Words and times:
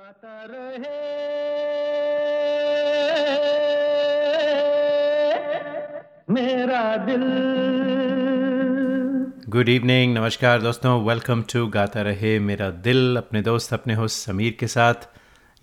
गाता 0.00 0.46
रहे। 0.50 0.98
मेरा 6.30 6.96
दिल। 6.96 7.24
Good 9.48 9.68
evening 9.68 10.14
नमस्कार 10.14 10.62
दोस्तों 10.62 11.04
वेलकम 11.04 11.42
टू 11.42 11.66
गाता 11.66 12.02
रहे 12.02 12.38
मेरा 12.38 12.70
दिल, 12.70 13.16
अपने 13.16 13.42
दोस्त, 13.42 13.74
अपने 13.74 13.94
होस्ट 13.94 14.26
समीर 14.26 14.56
के 14.60 14.66
साथ। 14.66 14.94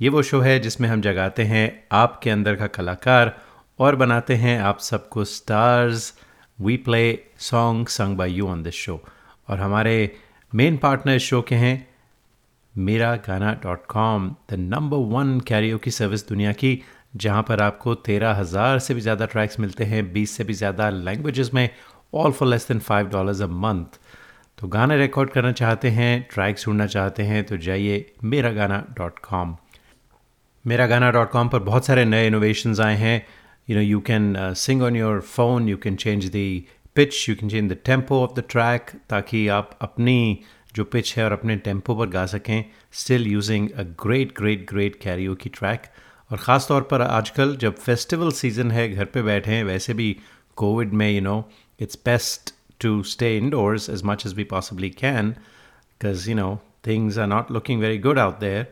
ये 0.01 0.09
वो 0.09 0.21
शो 0.21 0.39
है 0.39 0.59
जिसमें 0.59 0.89
हम 0.89 1.01
जगाते 1.01 1.43
हैं 1.43 1.87
आपके 1.91 2.29
अंदर 2.29 2.55
का 2.55 2.67
कलाकार 2.67 3.37
और 3.79 3.95
बनाते 3.95 4.35
हैं 4.35 4.59
आप 4.61 4.79
सबको 4.79 5.23
stars 5.23 6.19
we 6.61 6.77
play 6.77 7.19
song 7.37 7.87
sung 7.87 8.17
by 8.17 8.31
you 8.31 8.47
on 8.47 8.63
this 8.63 8.73
show 8.73 9.03
और 9.47 9.59
हमारे 9.59 10.15
मेन 10.55 10.77
पार्टनर 10.77 11.17
शो 11.17 11.41
के 11.41 11.55
हैं 11.55 11.86
Mera 12.77 13.15
Gaana 13.27 13.51
dot 13.63 13.85
com 13.89 14.29
the 14.51 14.53
number 14.53 14.97
one 15.13 15.39
karaoke 15.47 15.77
की 15.77 15.91
सर्विस 15.91 16.27
दुनिया 16.29 16.51
की, 16.53 16.81
जहाँ 17.15 17.43
पर 17.43 17.61
आपको 17.61 17.93
तेरह 17.95 18.33
हज़ार 18.35 18.79
से 18.79 18.93
भी 18.93 19.01
ज़्यादा 19.01 19.25
ट्रैक्स 19.25 19.59
मिलते 19.59 19.83
हैं, 19.83 20.11
बीस 20.13 20.31
से 20.31 20.43
भी 20.43 20.53
ज़्यादा 20.53 20.89
लैंग्वेजेस 20.89 21.53
में 21.53 21.69
all 22.13 22.31
for 22.31 22.47
less 22.47 22.67
than 22.67 22.79
five 22.79 23.07
dollars 23.07 23.41
a 23.41 23.47
month 23.47 23.99
तो 24.57 24.67
गाने 24.67 24.97
रिकॉर्ड 24.97 25.29
करना 25.29 25.51
चाहते 25.51 25.89
हैं 25.89 26.27
ट्रैक 26.31 26.59
सुनना 26.59 26.85
चाहते 26.87 27.23
हैं 27.23 27.43
तो 27.43 27.57
जाइए 27.57 28.05
मेरा 28.23 28.51
गाना 28.51 28.83
डॉट 28.97 29.19
कॉम 29.19 29.55
मेरा 30.65 30.87
गाना 30.87 31.11
डॉट 31.11 31.31
कॉम 31.31 31.49
पर 31.49 31.59
बहुत 31.59 31.85
सारे 31.85 32.05
नए 32.05 32.27
इनोवेशन 32.27 32.75
आए 32.81 32.95
हैं। 32.95 33.25
You 33.69 33.75
know 33.75 33.81
you 33.81 33.99
can 33.99 34.33
sing 34.57 34.81
on 34.81 34.95
your 34.95 35.19
phone 35.21 35.69
you 35.69 35.77
can 35.77 35.95
change 35.95 36.29
the 36.35 36.61
pitch 36.95 37.29
you 37.29 37.35
can 37.35 37.49
change 37.49 37.71
the 37.71 37.77
tempo 37.85 38.21
of 38.23 38.39
the 38.39 38.43
track 38.49 38.91
ताकि 39.09 39.47
आप 39.47 39.77
अपनी 39.81 40.39
जो 40.77 40.83
पिच 40.83 41.15
है 41.17 41.23
और 41.25 41.31
अपने 41.31 41.55
टेंपो 41.65 41.95
पर 41.95 42.09
गा 42.09 42.25
सकें 42.25 42.65
still 42.93 43.27
using 43.27 43.69
a 43.69 43.83
great 44.03 44.33
great 44.37 44.65
great 44.69 44.99
karaoke 45.01 45.35
की 45.35 45.49
ट्रैक 45.49 45.83
और 46.31 46.37
ख़ास 46.37 46.65
तौर 46.67 46.81
पर 46.81 47.01
आजकल 47.01 47.55
जब 47.55 47.75
फेस्टिवल 47.75 48.31
सीज़न 48.31 48.71
है, 48.71 48.89
घर 48.89 49.05
पे 49.05 49.21
बैठे 49.21 49.51
हैं, 49.51 49.63
वैसे 49.63 49.93
भी 49.93 50.15
कोविड 50.55 50.93
में 50.93 51.09
you 51.11 51.21
know 51.21 51.37
it's 51.79 51.99
best 52.05 52.53
to 52.79 53.01
stay 53.03 53.37
indoors 53.37 53.89
as 53.89 54.01
much 54.05 54.25
as 54.25 54.33
we 54.33 54.43
possibly 54.43 54.89
can 54.89 55.29
because 55.29 56.29
you 56.29 56.35
know 56.35 56.49
things 56.87 57.17
are 57.17 57.27
not 57.27 57.51
looking 57.51 57.81
very 57.81 57.97
good 57.97 58.19
out 58.19 58.39
there 58.39 58.67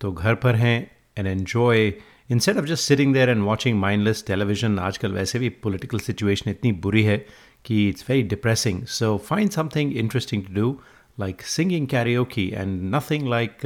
तो 0.00 0.12
घर 0.12 0.34
पर 0.44 0.54
हैं 0.54 0.78
and 1.18 1.26
enjoy 1.26 1.92
instead 2.30 2.58
of 2.58 2.64
just 2.64 2.88
sitting 2.88 3.14
there 3.14 3.30
and 3.30 3.42
watching 3.42 3.78
mindless 3.80 4.24
television 4.26 4.78
आजकल 4.78 5.12
वैसे 5.12 5.38
भी 5.38 5.48
political 5.64 5.98
situation 5.98 6.50
इतनी 6.50 6.72
बुरी 6.84 7.02
है 7.02 7.18
कि 7.64 7.88
it's 7.88 8.04
very 8.08 8.22
depressing 8.28 8.84
so 8.98 9.16
find 9.26 9.50
something 9.50 9.96
interesting 9.96 10.46
to 10.46 10.54
do 10.54 10.70
like 11.20 11.42
singing 11.42 11.86
karaoke 11.86 12.48
and 12.48 12.94
nothing 12.94 13.28
like 13.28 13.64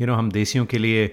you 0.00 0.06
know 0.06 0.14
हम 0.14 0.30
देसियों 0.30 0.64
के 0.66 0.78
लिए 0.78 1.06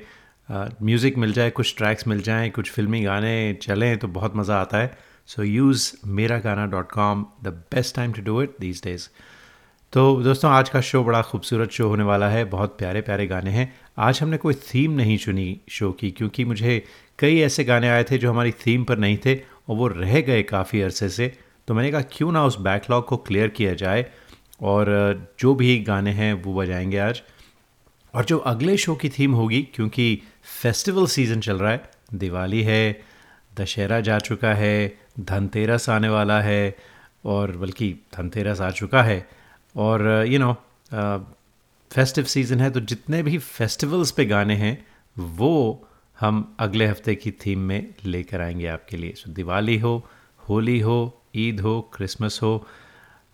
म्यूज़िक 0.52 1.14
uh, 1.14 1.20
मिल 1.20 1.34
जाए 1.34 1.50
कुछ 1.50 1.76
ट्रैक्स 1.78 2.08
मिल 2.08 2.22
जाएँ 2.22 2.50
कुछ 2.50 2.72
फिल्मी 2.72 3.02
गाने 3.02 3.58
चलें 3.62 3.98
तो 3.98 4.08
बहुत 4.08 4.36
मज़ा 4.36 4.58
आता 4.58 4.78
है। 4.78 4.98
So 5.28 5.44
use 5.44 5.92
Mera 6.08 6.38
Gaana 6.40 6.66
dot 6.66 6.92
com 6.92 7.26
the 7.44 7.48
best 7.72 7.96
time 7.96 8.12
to 8.14 8.22
do 8.22 8.42
it 8.42 8.56
these 8.60 8.82
days 8.84 9.08
तो 9.94 10.04
दोस्तों 10.24 10.52
आज 10.52 10.70
का 10.70 10.82
शो 10.82 11.04
बड़ा 11.04 11.22
खूबसूरत 11.22 11.72
शो 11.72 11.88
होने 11.88 12.04
वाला 12.04 12.30
है। 12.30 12.44
बहुत 12.46 12.78
प्यारे 12.78 13.02
प्यारे 13.02 13.28
गाने 13.28 13.52
हैं। 13.52 13.74
आज 13.98 14.20
हमने 14.22 14.38
कोई 14.38 14.54
थीम 14.54 14.92
नहीं 14.92 15.18
चुनी 15.18 15.60
शो 15.70 15.92
की 15.92 16.12
क्योंकि 16.12 16.46
मुझे 16.46 16.84
कई 17.20 17.40
ऐसे 17.40 17.64
गाने 17.64 17.90
आए 17.90 18.04
थे 18.04 18.18
जो 18.18 18.32
हमारी 18.32 18.52
थीम 18.66 18.84
पर 18.84 18.98
नहीं 18.98 19.18
थे 19.26 19.36
और 19.36 19.76
वो 19.76 19.88
रह 19.88 20.20
गए 20.22 20.44
काफ़ी 20.44 20.82
अरसे 20.82 21.10
से। 21.10 21.32
तो 21.68 21.74
मैंने 21.74 21.92
कहा 21.92 22.02
क्यों 22.12 22.32
ना 22.32 22.44
उस 22.46 22.60
बैकलॉग 22.60 23.06
को 23.08 23.18
क्लियर 23.18 23.48
किया 23.48 23.74
जाए 23.74 24.06
और 24.62 24.88
जो 25.40 25.54
भी 25.56 25.78
गाने 25.80 26.12
हैं 26.12 26.34
वो 26.34 26.54
बजाएँगे 26.54 26.98
आज। 26.98 27.22
और 28.14 28.26
जो 28.26 28.38
अगले 28.38 28.78
शो 28.78 28.96
की 28.96 29.10
थीम 29.10 29.34
होगी, 29.34 29.62
क्योंकि 29.76 30.22
फेस्टिवल 30.62 31.08
सीज़न 31.08 31.40
चल 31.40 31.58
रहा 31.58 31.72
है, 31.72 31.90
दिवाली 32.14 32.62
है, 32.64 33.02
दशहरा 33.60 34.00
जा 34.00 34.20
चुका 34.20 34.54
है, 34.54 34.98
धनतेरस 35.20 35.90
आने 35.90 36.10
वाला 36.10 36.42
है, 36.42 36.76
और 37.26 37.52
बल्कि 37.52 37.94
धनतेरस 38.18 38.62
आ 38.62 38.70
चुका 38.72 39.04
है, 39.04 39.28
और 39.76 40.26
यू 40.28 40.40
नो 40.40 40.54
फेस्टिव 41.92 42.24
सीज़न 42.24 42.60
है 42.60 42.70
तो 42.72 42.80
जितने 42.80 43.24
भी 43.24 43.38
फेस्टिवल्स 43.38 44.12
पे 44.12 44.26
गाने 44.26 44.56
हैं, 44.56 44.86
वो 45.18 45.88
हम 46.20 46.56
अगले 46.60 46.86
हफ़्ते 46.86 47.16
की 47.16 47.32
थीम 47.32 47.60
में 47.60 47.94
लेकर 48.06 48.42
आएँगे 48.42 48.68
आपके 48.68 48.98
लिए। 48.98 49.14
सो 49.14 49.32
दिवाली 49.32 49.78
हो, 49.78 50.04
होली 50.50 50.80
हो, 50.80 51.22
ईद 51.36 51.60
हो, 51.60 51.82
क्रिसमस 51.94 52.40
हो 52.44 52.68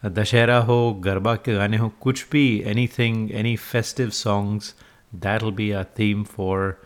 दशहरा 0.05 0.57
हो, 0.57 0.93
गरबा 0.93 1.35
के 1.35 1.53
गाने 1.53 1.77
हो, 1.77 1.89
कुछ 2.01 2.25
भी 2.31 2.63
anything 2.87 3.31
any 3.31 3.55
festive 3.55 4.09
songs 4.09 4.75
that 5.15 5.43
will 5.43 5.51
be 5.51 5.71
a 5.71 5.83
theme 5.83 6.23
for 6.23 6.81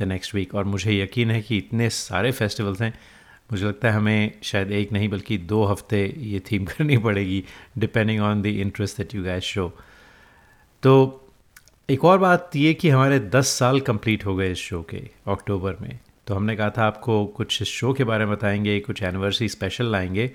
the 0.00 0.02
next 0.02 0.34
week 0.34 0.54
और 0.54 0.64
मुझे 0.64 1.02
यकीन 1.02 1.30
है 1.30 1.42
कि 1.42 1.58
इतने 1.58 1.90
सारे 1.90 2.32
फेस्टिवल्स 2.32 2.82
हैं, 2.82 2.98
मुझे 3.52 3.66
लगता 3.66 3.90
है 3.90 3.94
हमें 3.94 4.32
शायद 4.42 4.72
एक 4.72 4.92
नहीं 4.92 5.08
बल्कि 5.08 5.38
दो 5.38 5.64
हफ़्ते 5.64 6.14
ये 6.18 6.40
थीम 6.40 6.64
करनी 6.70 6.98
पड़ेगी 6.98 7.44
depending 7.78 8.20
on 8.20 8.42
the 8.42 8.46
interest 8.46 8.96
that 8.96 9.14
you 9.14 9.22
guys 9.24 9.42
show 9.42 9.72
तो 10.82 11.24
एक 11.90 12.04
और 12.04 12.18
बात 12.18 12.50
ये 12.56 12.74
कि 12.74 12.88
हमारे 12.88 13.18
10 13.20 13.44
साल 13.44 13.80
कंप्लीट 13.80 14.26
हो 14.26 14.36
गए 14.36 14.50
इस 14.52 14.58
शो 14.58 14.82
के 14.82 14.96
अक्टूबर 15.28 15.76
में। 15.80 15.98
तो 16.26 16.34
हमने 16.34 16.56
कहा 16.56 16.70
था 16.70 16.84
आपको 16.84 17.26
कुछ 17.26 17.62
शो 17.62 17.92
के 17.92 18.04
बारे 18.04 18.26
में 18.26 18.34
बताएँगे, 18.36 18.80
कुछ 18.80 19.02
एनिवर्सरी 19.02 19.48
स्पेशल 19.48 19.84
लाएँगे। 19.84 20.30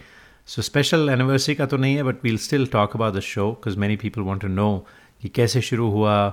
सो 0.48 0.62
स्पेशल 0.62 1.10
एनिवर्सरी 1.10 1.54
का 1.56 1.66
तो 1.66 1.78
नहीं 1.78 1.96
है 1.96 2.04
but 2.04 2.24
we'll 2.24 2.38
still 2.38 2.66
talk 2.68 2.96
about 2.96 3.14
the 3.14 3.20
show 3.20 3.50
because 3.52 3.78
many 3.80 3.96
people 3.96 4.22
want 4.22 4.42
to 4.42 4.48
know 4.48 4.86
कि 5.22 5.30
कैसे 5.30 5.62
शुरू 5.62 5.90
हुआ, 5.92 6.30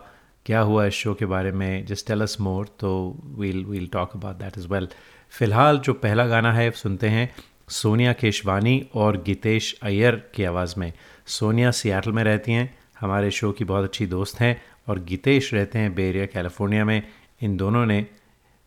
क्या 0.46 0.60
हुआ 0.60 0.84
इस 0.86 0.94
शो 0.94 1.14
के 1.14 1.26
बारे 1.26 1.52
में 1.52 1.86
जस्ट 1.86 2.06
टेल 2.06 2.20
अस 2.20 2.36
मोर 2.40 2.66
तो 2.80 2.90
we'll 3.38 3.64
we'll 3.64 3.86
talk 3.86 4.16
about 4.16 4.36
that 4.36 4.58
is 4.58 4.66
well 4.68 4.88
फ़िलहाल 5.32 5.78
जो 5.78 5.92
पहला 5.94 6.26
गाना 6.26 6.52
है, 6.52 6.70
सुनते 6.70 7.08
हैं 7.08 7.30
सोनिया 7.68 8.12
केशवानी 8.12 8.86
और 8.94 9.22
गीतेश 9.22 9.74
अय्यर 9.82 10.16
की 10.34 10.44
आवाज़ 10.44 10.74
में। 10.78 10.92
सोनिया 11.26 11.70
सियाटल 11.70 12.12
में 12.12 12.22
रहती 12.24 12.52
हैं, 12.52 12.78
हमारे 13.00 13.30
शो 13.30 13.52
की 13.52 13.64
बहुत 13.64 13.84
अच्छी 13.84 14.06
दोस्त 14.06 14.40
हैं, 14.40 14.60
और 14.88 14.98
गीतेश 15.04 15.52
रहते 15.54 15.78
हैं 15.78 15.94
बेरिया 15.94 16.26
कैलिफ़ोर्निया 16.26 16.84
में। 16.84 17.02
इन 17.42 17.56
दोनों 17.56 17.84
ने 17.86 18.06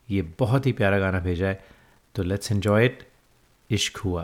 ये 0.07 0.21
बहुत 0.39 0.65
ही 0.65 0.71
प्यारा 0.71 0.99
गाना 0.99 1.19
भेजा 1.19 1.47
है 1.47 1.63
तो 2.15 2.23
लेट्स 2.23 2.51
एन्जॉय 2.51 2.85
इट 2.85 3.03
इश्क 3.69 3.97
हुआ। 3.97 4.23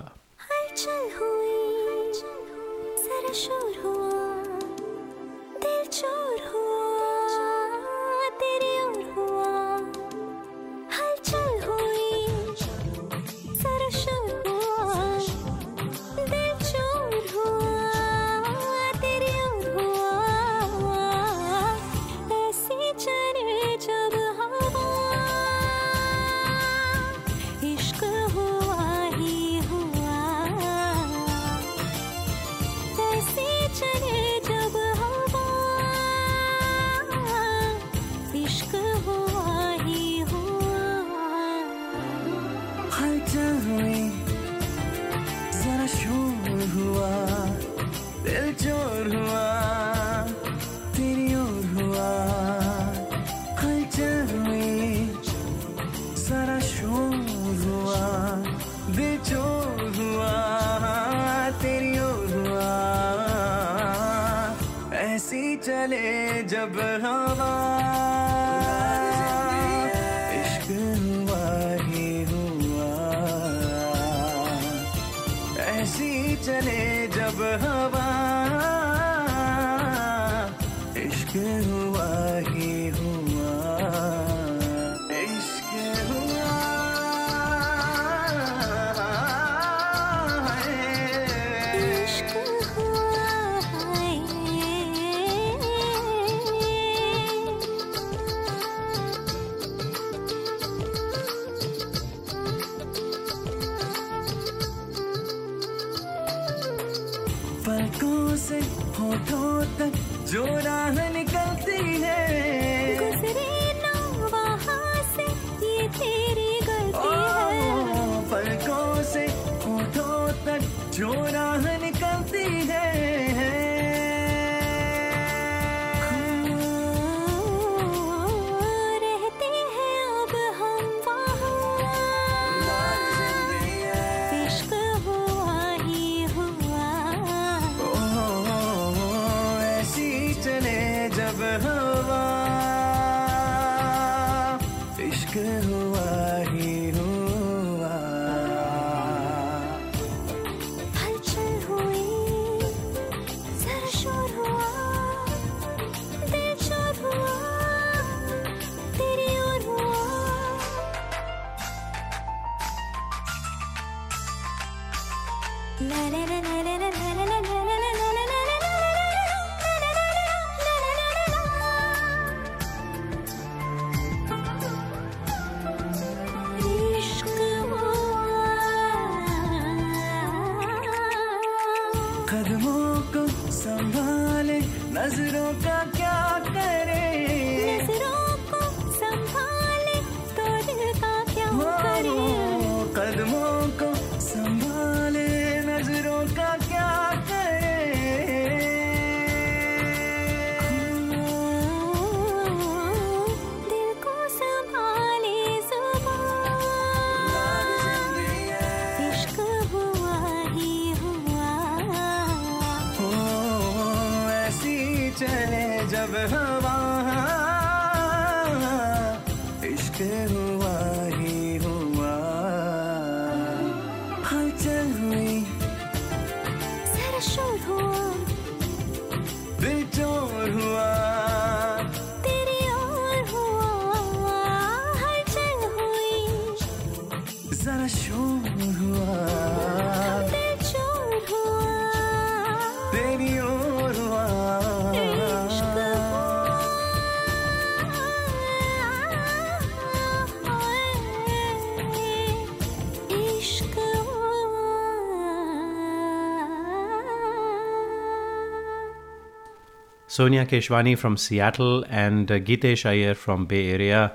Sonia 260.20 260.46
Keshwani 260.46 260.98
from 260.98 261.16
Seattle 261.16 261.86
and 261.88 262.30
uh, 262.30 262.40
Gitesh 262.40 262.86
Iyer 262.86 263.14
from 263.14 263.46
Bay 263.46 263.70
Area. 263.70 264.12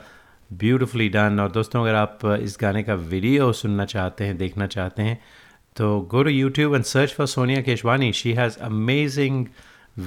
Beautifully 0.62 1.08
done. 1.08 1.38
और 1.40 1.52
दोस्तों 1.52 1.82
अगर 1.82 1.94
आप 1.94 2.18
uh, 2.24 2.36
इस 2.46 2.56
गाने 2.60 2.82
का 2.82 2.94
वीडियो 3.12 3.52
सुनना 3.60 3.84
चाहते 3.92 4.24
हैं 4.24 4.36
देखना 4.38 4.66
चाहते 4.74 5.02
हैं 5.02 5.18
तो 5.76 5.86
go 6.14 6.24
to 6.26 6.34
YouTube 6.38 6.76
and 6.78 6.88
search 6.90 7.14
for 7.20 7.26
Sonia 7.26 7.62
Keshwani. 7.62 8.12
She 8.18 8.34
has 8.40 8.58
amazing 8.68 9.48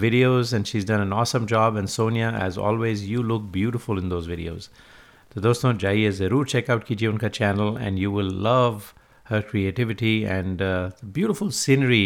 videos 0.03 0.53
and 0.53 0.67
she's 0.67 0.85
done 0.91 1.01
an 1.07 1.17
awesome 1.21 1.47
job. 1.53 1.81
And 1.81 1.89
Sonia, 1.95 2.29
as 2.43 2.59
always, 2.67 3.07
you 3.13 3.23
look 3.31 3.49
beautiful 3.57 4.03
in 4.03 4.13
those 4.13 4.29
videos. 4.33 4.69
तो 5.33 5.41
दोस्तों 5.47 5.73
जाइए 5.85 6.11
ज़रूर 6.21 6.47
चेकआउट 6.55 6.83
कीजिए 6.91 7.09
उनका 7.09 7.27
channel 7.39 7.81
and 7.81 7.99
you 7.99 8.11
will 8.17 8.31
love 8.49 8.81
her 9.29 9.41
creativity 9.49 10.15
and 10.21 10.61
beautiful 11.17 11.51
scenery 11.63 12.05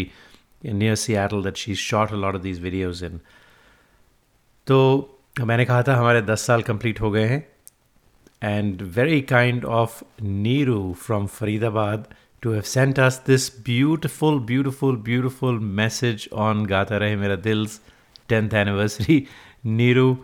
near 0.66 1.44
that 1.44 1.66
she's 1.66 1.88
shot 1.92 2.12
a 2.12 2.24
lot 2.26 2.42
of 2.42 2.44
these 2.50 2.66
videos 2.70 3.04
in. 3.12 3.22
तो 4.68 4.78
मैंने 5.40 5.66
कहा 5.66 5.84
था 5.84 5.96
हमारे 5.96 6.22
10 6.22 6.46
साल 6.48 6.62
कंप्लीट 6.62 7.02
हो 7.02 7.12
गए 7.12 7.26
हैं 7.28 7.48
and 8.44 8.82
very 8.98 9.22
kind 9.32 9.66
of 9.80 10.02
Neeru 10.22 10.82
from 11.06 11.26
Faridabad 11.40 12.08
to 12.44 12.52
have 12.52 12.62
sent 12.70 13.00
us 13.00 13.22
this 13.28 13.50
beautiful 13.66 14.40
beautiful 14.52 14.96
beautiful 15.10 15.60
message 15.82 16.28
on 16.48 16.66
Gaata 16.66 16.98
Rahe 17.04 17.16
Mera 17.16 17.36
दिल्स 17.50 17.80
tenth 18.30 18.54
anniversary 18.54 19.26
Neeru 19.82 20.18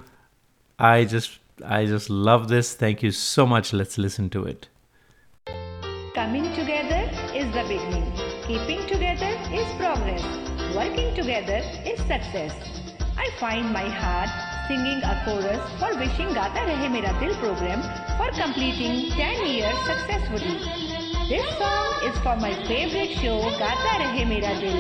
I 0.80 1.06
just 1.06 1.64
I 1.72 1.88
just 1.88 2.12
love 2.30 2.46
this 2.50 2.82
thank 2.82 3.04
you 3.04 3.12
so 3.20 3.46
much 3.46 3.74
let's 3.74 4.00
listen 4.00 4.28
to 4.30 4.48
it 4.48 4.66
Coming 6.18 6.46
together 6.54 7.00
is 7.36 7.52
the 7.52 7.64
beginning. 7.66 8.08
Keeping 8.48 8.82
together 8.88 9.30
is 9.54 9.76
progress. 9.76 10.26
Working 10.76 11.14
together 11.16 11.62
is 11.86 12.00
success. 12.08 12.87
I 13.20 13.30
find 13.40 13.72
my 13.72 13.90
heart 13.92 14.30
singing 14.68 15.02
a 15.04 15.14
chorus 15.26 15.80
for 15.80 15.94
wishing 16.00 16.30
Gaata 16.36 16.64
Rahe 16.66 16.88
Mera 16.96 17.12
Dil 17.20 17.34
program 17.40 17.82
for 18.18 18.32
completing 18.40 19.02
ten 19.12 19.46
year 19.48 19.74
successfully 19.88 20.54
this 21.30 21.50
song 21.62 22.06
is 22.08 22.20
for 22.24 22.38
my 22.42 22.54
favourite 22.68 23.18
show 23.22 23.36
Gaata 23.60 23.96
Rahe 24.04 24.26
Mera 24.34 24.54
दिल 24.60 24.78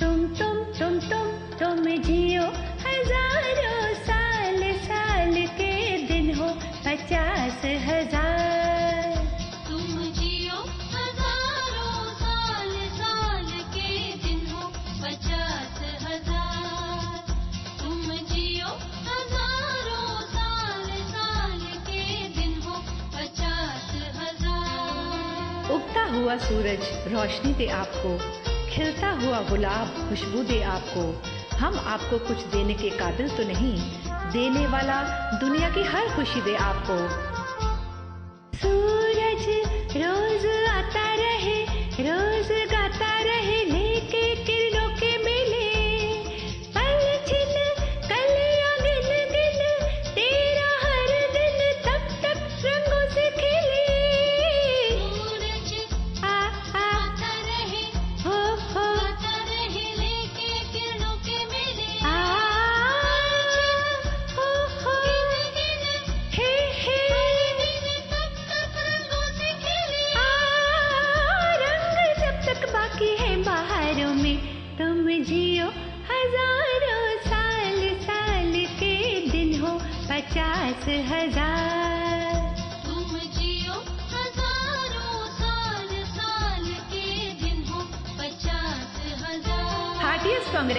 तुम 0.00 0.26
तुम 0.40 0.62
तुम 0.78 0.98
तुम 1.08 1.30
तुम 1.58 1.86
जियो 2.08 2.44
हज़ारों 2.86 3.94
साल 4.08 4.62
साल 4.86 5.34
के 5.60 5.72
दिन 6.06 6.34
हो, 6.38 6.48
पचास 6.86 7.64
हज़ार 7.88 8.33
हुआ 26.14 26.36
सूरज 26.36 27.12
रोशनी 27.12 27.52
दे 27.54 27.66
आपको, 27.68 28.16
खिलता 28.70 29.10
हुआ 29.10 29.40
गुलाब 29.40 30.08
खुशबू 30.08 30.42
दे 30.42 30.62
आपको। 30.62 31.02
हम 31.56 31.78
आपको 31.78 32.18
कुछ 32.18 32.44
देने 32.46 32.74
के 32.74 32.90
काबिल 32.90 33.28
तो 33.28 33.42
नहीं, 33.42 33.76
देने 34.32 34.66
वाला 34.66 35.02
दुनिया 35.38 35.70
की 35.70 35.82
हर 35.82 36.14
खुशी 36.16 36.40
दे 36.40 36.54
आपको। 36.56 36.98
सूरज 38.58 39.03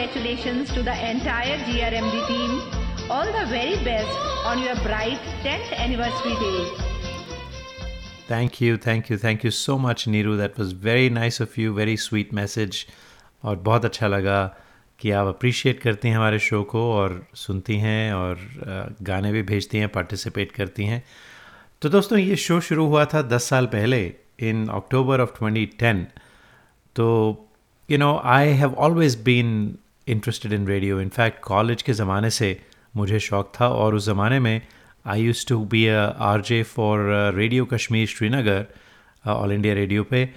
congratulations 0.06 0.72
to 0.72 0.84
the 0.84 0.94
entire 1.10 1.58
GRMD 1.68 2.28
team. 2.28 2.62
All 3.10 3.26
the 3.26 3.46
very 3.48 3.76
best 3.84 4.18
on 4.46 4.60
your 4.60 4.76
bright 4.88 5.20
10th 5.44 5.72
anniversary 5.78 6.36
day. 6.36 6.62
Thank 8.28 8.62
you, 8.62 8.78
thank 8.78 9.10
you, 9.10 9.18
thank 9.18 9.44
you 9.44 9.52
so 9.52 9.78
much, 9.80 10.06
Neeru. 10.06 10.38
That 10.38 10.58
was 10.58 10.74
very 10.74 11.10
nice 11.10 11.40
of 11.40 11.58
you, 11.58 11.74
very 11.74 11.96
sweet 11.98 12.34
message. 12.34 12.86
और 13.44 13.56
बहुत 13.66 13.86
अच्छा 13.86 14.08
लगा 14.08 14.40
कि 15.00 15.12
आप 15.12 15.28
appreciate 15.28 15.80
करती 15.80 16.08
हैं 16.08 16.16
हमारे 16.16 16.40
show 16.40 16.62
को 16.72 16.82
और 16.94 17.16
सुनती 17.36 17.78
हैं 17.80 18.14
और 18.14 18.40
गाने 19.10 19.32
भी 19.32 19.42
भेजती 19.52 19.78
हैं 19.78 19.90
पार्टिसिपेट 19.96 20.52
करती 20.52 20.86
हैं 20.86 21.04
तो 21.82 21.90
दोस्तों 21.96 22.20
ये 22.20 22.36
शो 22.46 22.60
शुरू 22.68 22.86
हुआ 22.86 23.06
था 23.14 23.22
10 23.30 23.50
साल 23.52 23.66
पहले 23.74 24.02
इन 24.50 24.68
अक्टूबर 24.78 25.22
ऑफ़ 25.22 25.34
2010 25.44 26.04
तो 26.96 27.08
you 27.90 27.98
know 27.98 28.12
I 28.36 28.54
have 28.62 28.74
always 28.88 29.22
been 29.24 29.54
interested 30.08 30.54
in 30.54 30.68
radio 30.68 31.00
in fact 31.02 31.40
college 31.44 31.82
के 31.82 31.94
ज़माने 31.94 32.30
से 32.30 32.58
मुझे 32.96 33.20
शौक 33.20 33.52
था 33.60 33.68
और 33.68 33.96
उस 33.96 34.06
ज़माने 34.06 34.40
में 34.40 34.62
I 35.06 35.22
used 35.22 35.46
to 35.48 35.58
be 35.66 35.86
R 35.88 36.42
J 36.42 36.62
for 36.64 37.00
radio 37.36 37.66
Kashmir 37.66 38.08
Srinagar 38.08 38.66
all 39.26 39.52
India 39.52 39.74
radio 39.74 40.04
पे 40.04 40.30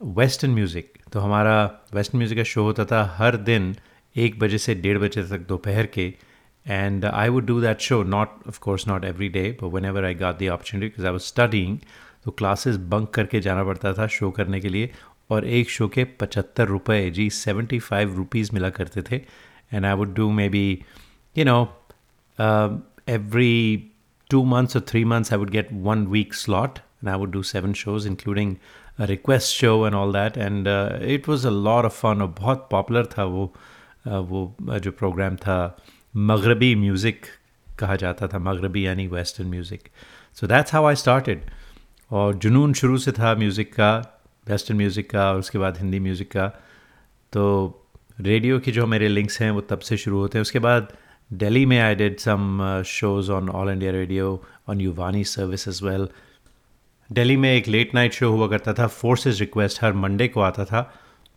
वेस्टर्न 0.00 0.52
म्यूज़िक 0.54 0.92
तो 1.12 1.20
हमारा 1.20 1.54
वेस्टर्न 1.94 2.18
म्यूज़िक 2.18 2.38
का 2.38 2.44
शो 2.44 2.62
होता 2.62 2.84
था 2.84 3.02
हर 3.16 3.36
दिन 3.36 3.74
एक 4.16 4.38
बजे 4.38 4.58
से 4.58 4.74
डेढ़ 4.74 4.98
बजे 4.98 5.22
तक 5.22 5.46
दोपहर 5.48 5.86
के। 5.94 6.12
And 6.66 7.04
I 7.04 7.28
would 7.28 7.46
do 7.46 7.60
that 7.60 7.80
show 7.80 8.02
not 8.02 8.28
course 8.60 8.86
not 8.88 9.04
every 9.04 9.28
day 9.28 9.50
but 9.62 9.72
whenever 9.84 10.04
I 10.04 10.14
got 10.14 10.38
the 10.38 10.48
opportunity 10.48 10.86
because 10.86 11.06
I 11.06 11.12
was 11.12 11.22
studying 11.22 11.78
तो 12.24 12.30
क्लासेस 12.30 12.76
बंक 12.92 13.10
करके 13.14 13.40
जाना 13.40 13.64
पड़ता 13.64 13.92
था 13.92 14.06
शो 14.06 14.30
करने 14.30 14.60
के 14.60 14.68
लिए। 14.68 14.90
और 15.30 15.44
एक 15.46 15.70
शो 15.70 15.88
के 15.88 16.04
पचहत्तर 16.04 16.66
रुपये 16.66 17.10
जी 17.10 17.30
सेवेंटी 17.30 17.78
फाइव 17.78 18.16
रुपीज़ 18.16 18.50
मिला 18.54 18.70
करते 18.70 19.02
थे। 19.02 19.16
And 19.74 19.86
I 19.86 19.94
would 19.94 20.14
do 20.14 20.30
maybe 20.48 20.84
you 21.38 21.44
know 21.44 21.62
every 23.08 23.92
two 24.30 24.44
months 24.44 24.76
और 24.76 24.82
three 24.88 25.04
months 25.04 25.32
I 25.32 25.38
would 25.38 25.50
get 25.50 25.68
one 25.72 26.06
week 26.06 26.34
slot 26.34 26.78
and 26.78 27.08
I 27.08 27.18
would 27.18 27.30
do 27.30 27.42
seven 27.42 27.72
shows 27.72 28.08
including 28.08 28.56
request 29.00 29.54
show 29.56 29.86
and 29.86 29.94
all 29.94 30.12
that 30.12 30.36
and 30.36 30.68
it 31.02 31.28
was 31.28 31.46
a 31.46 31.50
lot 31.50 31.86
of 31.86 32.00
fun 32.00 32.22
और 32.22 32.34
बहुत 32.38 32.68
popular 32.70 33.06
था 33.06 33.24
वो 33.24 33.54
uh, 34.08 34.12
वो 34.12 34.56
uh, 34.62 34.78
जो 34.78 34.90
programme 34.90 35.36
था 35.36 35.76
मगरबी 36.16 36.74
music 36.74 37.26
कहा 37.78 37.96
जाता 37.96 38.26
था 38.26 38.38
मगरबी 38.38 38.86
यानी 38.86 39.06
western 39.06 39.48
music 39.48 39.88
so 40.34 40.46
that's 40.46 40.74
how 40.74 40.84
I 40.84 40.94
started 40.94 41.40
और 42.10 42.34
जुनून 42.34 42.72
शुरू 42.72 42.98
से 42.98 43.12
था 43.12 43.34
म्यूज़िक 43.34 43.72
का 43.72 44.17
वेस्टर्न 44.50 44.78
म्यूज़िक 44.78 45.10
का 45.10 45.30
और 45.32 45.38
उसके 45.38 45.58
बाद 45.58 45.78
हिंदी 45.78 46.00
म्यूज़िक 46.00 46.30
का। 46.32 46.48
तो 47.32 47.44
रेडियो 48.20 48.58
की 48.58 48.72
जो 48.72 48.86
मेरे 48.86 49.08
लिंक्स 49.08 49.40
हैं, 49.42 49.50
वो 49.50 49.60
तब 49.60 49.78
से 49.78 49.96
शुरू 49.96 50.18
होते 50.18 50.38
हैं। 50.38 50.42
उसके 50.42 50.58
बाद 50.58 50.92
दिल्ली 51.30 51.64
में 51.66 51.78
I 51.80 51.94
did 51.94 52.16
some 52.18 52.82
shows 52.86 53.30
on 53.32 53.48
All 53.50 53.70
India 53.70 53.90
Radio 53.92 54.42
on 54.68 54.80
Yuvvani 54.80 55.24
service 55.24 55.68
as 55.68 55.80
well 55.82 56.08
Delhi 57.10 57.36
में 57.36 57.52
एक 57.52 57.68
लेट 57.68 57.94
नाइट 57.94 58.12
शो 58.12 58.30
हुआ 58.30 58.48
करता 58.48 58.72
था 58.74 58.86
फोर्सेस 58.86 59.40
रिक्वेस्ट 59.40 59.82
हर 59.84 59.92
मंडे 59.94 60.28
को 60.28 60.40
आता 60.40 60.64
था। 60.64 60.82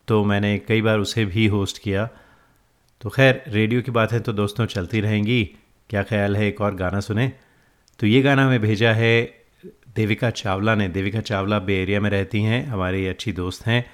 तो 0.07 0.23
मैंने 0.23 0.57
कई 0.57 0.81
बार 0.81 0.99
उसे 0.99 1.25
भी 1.25 1.45
होस्ट 1.47 1.77
किया। 1.77 2.09
तो 3.01 3.09
खैर, 3.09 3.43
रेडियो 3.47 3.81
की 3.81 3.91
बातें 3.91 4.19
तो 4.21 4.33
दोस्तों 4.33 4.65
चलती 4.65 5.01
रहेंगी। 5.01 5.43
क्या 5.89 6.03
ख्याल 6.03 6.35
है? 6.37 6.47
एक 6.47 6.61
और 6.61 6.75
गाना 6.75 6.99
सुने। 6.99 7.31
तो 7.99 8.07
ये 8.07 8.21
गाना 8.21 8.45
हमें 8.45 8.61
भेजा 8.61 8.91
है 8.93 9.40
देविका 9.95 10.29
चावला 10.29 10.75
ने 10.75 10.87
देविका 10.89 11.21
चावला 11.21 11.59
बे 11.59 11.75
एरिया 11.81 11.99
में 12.01 12.09
रहती 12.09 12.41
हैं 12.43 12.65
हमारी 12.67 13.05
अच्छी 13.07 13.31
दोस्त 13.33 13.65
हैं। 13.67 13.85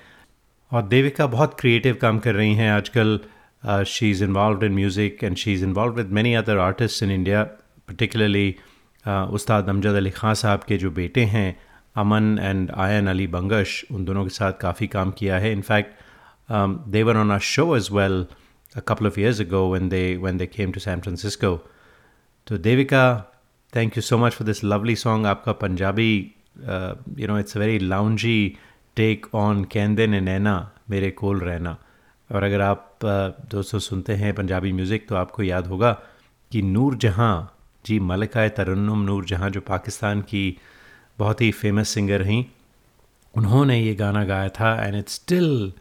और 0.72 0.88
देविका 0.88 1.28
बहुत 1.28 1.56
क्रिएटिव 1.60 1.98
काम 2.02 2.20
कर 2.20 2.36
रही 2.36 2.54
हैं 2.56 2.72
आजकल। 2.72 3.20
She 3.88 4.10
is 4.12 4.24
involve 4.24 4.64
in 4.66 4.74
music 4.74 5.24
and 5.24 5.36
she 5.38 5.54
is 5.54 5.64
involve 5.66 5.94
with 5.96 6.12
many 6.14 6.34
other 6.42 6.58
artist 6.58 7.04
in 7.04 7.12
India 7.12 7.44
particularly 7.44 8.56
Ustad 9.06 9.70
Amjad 9.70 9.96
Ali 9.96 10.10
Khan 10.12 10.34
Sahab 10.42 10.64
के 10.68 10.78
जो 10.78 10.92
बेटे 10.92 11.24
हैं 11.36 11.50
अमन 11.96 12.38
एंड 12.42 12.72
आयन 12.72 13.08
अली 13.08 13.28
बंगश 13.36 13.84
उन 13.92 14.06
दोनों 14.06 14.24
के 14.24 14.30
साथ 14.36 14.54
काफ़ी 14.62 14.88
काम 14.88 15.12
किया 15.20 15.38
है। 15.40 15.52
In fact 15.52 15.96
they were 16.92 17.18
on 17.18 17.32
a 17.32 17.38
show 17.54 17.76
as 17.78 17.90
well 17.92 18.26
a 18.76 18.82
couple 18.82 19.08
of 19.08 19.16
years 19.18 19.40
ago 19.42 19.60
when 19.70 19.86
they 19.92 20.06
when 20.24 20.40
they 20.40 20.48
came 20.56 20.74
to 20.74 20.82
San. 20.82 21.02
So 22.48 22.58
Devika, 22.66 23.26
thank 23.74 23.98
you 23.98 24.02
so 24.02 24.18
much 24.18 24.34
for 24.34 24.46
this 24.48 24.64
lovely 24.64 24.96
song 24.96 25.26
आपका 25.26 25.52
Punjabi 25.62 26.12
you 27.20 27.28
know 27.28 27.40
it's 27.40 27.58
a 27.58 27.60
very 27.60 27.80
loungey 27.80 28.38
take 28.98 29.26
on 29.36 29.64
कैंदे 29.72 30.08
ने 30.08 30.22
नैना 30.22 30.56
मेरे 30.90 31.12
कोल 31.12 31.40
रहना 31.40 31.78
और 32.30 32.44
अगर 32.44 32.62
आप 32.62 32.84
uh, 33.00 33.52
दोस्तों 33.52 33.80
सुनते 33.80 34.14
हैं 34.14 34.34
पंजाबी 34.34 34.72
म्यूज़िक 34.72 35.08
तो 35.10 35.16
आपको 35.16 35.44
याद 35.44 35.68
होगा 35.68 35.92
कि 36.52 36.62
नूर 36.62 36.96
जहाँ, 36.96 37.58
जी 37.86 38.00
मलकाय 38.00 38.50
तरन्नम 38.50 39.04
नूर 39.04 39.26
जहाँ, 39.26 39.50
जो 39.50 39.62
पाकिस्तान 39.62 40.22
की 40.22 40.58
बहुत 41.20 41.42
ही 41.42 41.52
फ़ेमस 41.52 41.90
सिंगर 41.90 42.22
हैं 42.22 42.46
उन्होंने 43.34 43.80
ये 43.80 43.94
गाना 43.96 44.24
गाया 44.26 44.50
था 44.50 44.74
and 44.86 44.96
it's 44.96 45.16
still 45.16 45.74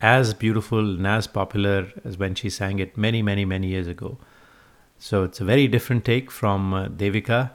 as 0.00 0.34
beautiful 0.40 1.06
as 1.06 1.26
popular 1.34 1.92
as 2.06 2.16
when 2.18 2.34
she 2.34 2.50
sang 2.50 2.80
it 2.80 2.98
many 2.98 3.22
many 3.22 3.44
many 3.44 3.70
years 3.70 3.88
ago 3.88 4.18
So 5.04 5.22
it's 5.22 5.38
a 5.38 5.44
very 5.44 5.68
different 5.68 6.06
take 6.06 6.30
from 6.30 6.72
uh, 6.72 6.88
Devika 6.88 7.50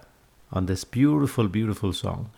on 0.51 0.67
this 0.67 0.83
beautiful, 0.83 1.47
beautiful 1.47 1.93
song. 1.93 2.29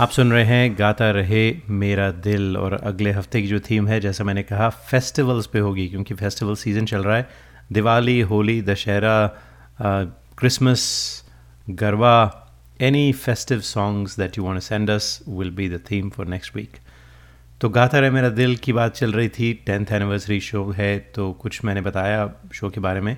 आप 0.00 0.10
सुन 0.10 0.30
रहे 0.32 0.44
हैं 0.44 0.76
गाता 0.78 1.10
रहे 1.10 1.40
मेरा 1.70 2.10
दिल 2.24 2.56
और 2.56 2.72
अगले 2.74 3.10
हफ़्ते 3.12 3.40
की 3.42 3.48
जो 3.48 3.58
थीम 3.60 3.88
है, 3.88 3.98
जैसा 4.00 4.24
मैंने 4.24 4.42
कहा 4.42 4.68
फेस्टिवल्स 4.68 5.46
पे 5.46 5.58
होगी, 5.58 5.86
क्योंकि 5.88 6.14
फेस्टिवल 6.14 6.54
सीज़न 6.54 6.84
चल 6.84 7.02
रहा 7.04 7.16
है। 7.16 7.28
Diwali, 7.72 8.20
Holi, 8.20 8.60
Dussehra 8.62 9.26
Christmas 10.38 10.84
Garba 11.70 12.14
any 12.80 13.12
festive 13.14 13.60
songs 13.60 14.16
that 14.18 14.38
you 14.38 14.44
want 14.44 14.60
send 14.60 14.90
us 14.90 15.22
will 15.28 15.50
be 15.50 15.68
the 15.68 15.80
theme 15.90 16.08
for 16.10 16.26
next 16.26 16.56
week 16.56 16.78
तो 17.60 17.68
गाता 17.68 17.98
रहे 17.98 18.10
मेरा 18.10 18.28
दिल 18.30 18.56
की 18.56 18.72
बात 18.72 18.96
चल 18.96 19.12
रही 19.12 19.28
थी 19.28 19.52
टेंथ 19.66 19.92
एनिवर्सरी 19.92 20.40
शो 20.40 20.64
है 20.70 20.98
तो 21.14 21.30
कुछ 21.32 21.64
मैंने 21.64 21.80
बताया 21.80 22.28
शो 22.54 22.70
के 22.70 22.80
बारे 22.80 23.00
में। 23.00 23.16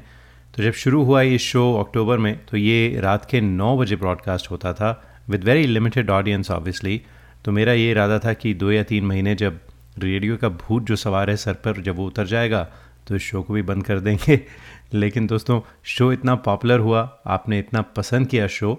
तो 0.54 0.62
जब 0.62 0.72
शुरू 0.72 1.04
हुआ 1.04 1.22
ये 1.22 1.38
शो 1.38 1.72
अक्टूबर 1.76 2.18
में 2.18 2.34
तो 2.46 2.56
ये 2.56 3.00
रात 3.00 3.30
के 3.30 3.40
नौ 3.40 3.76
बजे 3.78 3.96
ब्रॉडकास्ट 3.96 4.50
होता 4.50 4.72
था। 4.72 4.92
With 5.32 5.44
very 5.44 5.66
limited 5.66 6.10
audience 6.10 6.50
obviously 6.50 7.00
तो 7.44 7.52
मेरा 7.52 7.72
ये 7.72 7.90
इरादा 7.90 8.18
था 8.18 8.32
कि 8.32 8.54
दो 8.54 8.70
या 8.72 8.82
तीन 8.82 9.04
महीने 9.06 9.34
जब 9.34 9.60
रेडियो 9.98 10.36
का 10.36 10.48
भूत 10.48 10.82
जो 10.82 10.96
सवार 10.96 11.30
है 11.30 11.36
सर 11.36 11.54
पर 11.54 11.80
जब 11.82 11.96
वो 11.96 12.06
उतर 12.06 12.26
जाएगा 12.26 12.68
तो 13.08 13.16
इस 13.16 13.22
शो 13.22 13.42
को 13.42 13.52
भी 13.52 13.62
बंद 13.62 13.84
कर 13.84 14.00
देंगे। 14.00 14.40
लेकिन 14.94 15.26
दोस्तों, 15.26 15.60
शो 15.84 16.12
इतना 16.12 16.34
पॉपुलर 16.34 16.78
हुआ, 16.78 17.00
आपने 17.26 17.58
इतना 17.58 17.82
पसंद 17.96 18.26
किया 18.26 18.46
शो, 18.46 18.74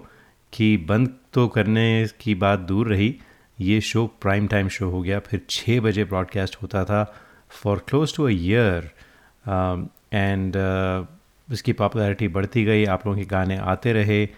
कि 0.52 0.76
बंद 0.76 1.14
तो 1.32 1.46
करने 1.48 2.06
की 2.20 2.34
बात 2.34 2.58
दूर 2.58 2.88
रही। 2.88 3.14
ये 3.60 3.80
शो 3.80 4.06
प्राइम 4.06 4.46
टाइम 4.46 4.68
शो 4.68 4.88
हो 4.90 5.02
गया, 5.02 5.18
फिर 5.18 5.40
छः 5.50 5.80
बजे 5.80 6.04
ब्रॉडकास्ट 6.04 6.56
होता 6.62 6.84
था 6.84 7.04
for 7.62 7.84
close 7.88 8.16
to 8.16 8.24
a 8.24 8.30
year 8.30 8.90
and 10.12 10.56
इसकी 11.52 11.72
पॉपुलैरिटी 11.72 12.28
बढ़ती 12.28 12.64
गई, 12.64 12.84
आप 12.84 13.06
लोगों 13.06 13.18
के 13.18 13.26
गाने 13.26 13.56
आते 13.56 13.92
रहे। 13.92 14.28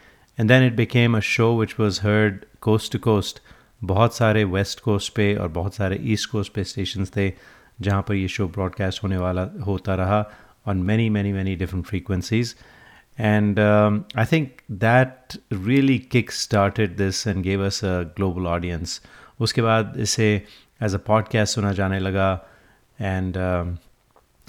And 0.41 0.49
then 0.49 0.67
it 0.67 0.77
became 0.77 1.17
a 1.17 1.21
show 1.21 1.61
which 1.61 1.75
was 1.81 2.01
heard 2.01 2.45
coast 2.61 2.93
to 2.93 2.99
coast 2.99 3.43
बहुत 3.85 4.17
सारे 4.17 4.45
वेस्ट 4.45 4.81
कोस्ट 4.81 5.15
पे 5.15 5.37
और 5.37 5.49
बहुत 5.49 5.75
सारे 5.75 5.99
ईस्ट 6.03 6.31
कोस्ट 6.31 6.53
पे 6.53 6.65
स्टेशंस 6.65 7.13
थे 7.17 7.33
जहाँ 7.81 8.03
पर 8.03 8.15
ये 8.15 8.29
शो 8.29 8.49
ब्रॉडकास्ट 8.49 9.03
होने 9.03 9.17
वाला 9.17 9.51
होता 9.67 9.95
रहा 9.95 10.31
on 10.67 10.77
many 10.77 11.11
many 11.11 11.33
many 11.33 11.57
different 11.57 11.87
frequencies 11.87 12.55
And 13.21 13.59
um, 13.59 13.95
I 14.19 14.25
think 14.25 14.49
that 14.81 15.37
really 15.53 15.99
kick 15.99 16.31
this 16.99 17.27
and 17.27 17.45
gave 17.45 17.61
us 17.69 17.83
a 17.83 18.11
global 18.21 18.47
audience. 18.47 18.89
उसके 19.41 19.63
बाद 19.63 19.95
इसे 19.97 20.43
एज 20.83 20.95
अ 20.95 20.99
पॉडकास्ट 20.99 21.55
सुना 21.55 21.73
जाने 21.73 21.99
लगा 21.99 22.47
and 23.01 23.37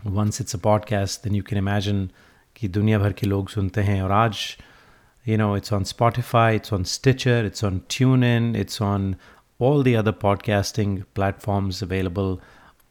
once 0.06 0.42
it's 0.42 0.56
a 0.56 0.60
podcast 0.60 1.22
podcast 1.22 1.38
you 1.38 1.44
can 1.44 1.66
imagine 1.66 2.08
कि 2.56 2.68
दुनिया 2.68 3.00
भर 3.00 3.14
के 3.14 3.28
लोग 3.28 3.50
सुनते 3.50 3.82
हैं 3.82 4.02
और 4.02 4.12
आज 4.12 4.58
you 5.27 5.37
know 5.37 5.55
it's 5.55 5.73
on 5.73 5.85
Spotify, 5.85 6.57
it's 6.57 6.73
on 6.73 6.85
Stitcher, 6.85 7.45
it's 7.45 7.63
on 7.63 7.81
TuneIn, 7.89 8.57
it's 8.57 8.81
on 8.81 9.17
all 9.59 9.83
the 9.83 9.97
other 9.97 10.13
podcasting 10.13 11.05
platforms 11.15 11.83
available 11.83 12.39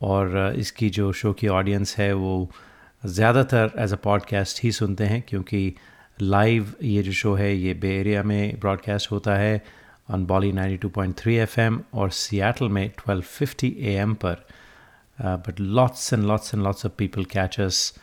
और 0.02 0.32
uh, 0.36 0.60
इसकी 0.60 0.90
जो 0.90 1.12
शो 1.14 1.32
की 1.34 1.48
ऑडियंस 1.48 1.96
है 1.98 2.12
वो 2.14 2.50
ज़्यादातर 3.06 3.72
एज 3.80 3.94
अ 3.94 3.98
पॉडकास्ट 4.04 4.62
ही 4.64 4.72
सुनते 4.72 5.06
हैं 5.06 5.22
क्योंकि 5.28 5.74
लाइव 6.22 6.74
ये 6.84 7.04
जो 7.04 7.12
शो 7.12 7.34
है 7.36 7.56
ये 7.56 7.74
बे 7.74 7.90
एरिया 8.00 8.24
में 8.24 8.60
ब्रॉडकास्ट 8.60 9.12
होता 9.12 9.36
है 9.38 9.62
ऑन 10.12 10.26
बॉली 10.26 10.52
92.3 10.54 11.28
एफएम 11.28 11.80
और 11.94 12.10
सियाटल 12.12 12.70
में 12.70 12.90
1250 12.90 13.72
एएम 13.92 14.14
पर 14.26 14.44
but 15.20 15.60
lots 15.60 16.14
and 16.14 16.24
lots 16.24 16.54
and 16.54 16.64
lots 16.64 16.86
of 16.86 16.96
people 16.98 17.26
catch 17.36 17.60
us 17.60 17.94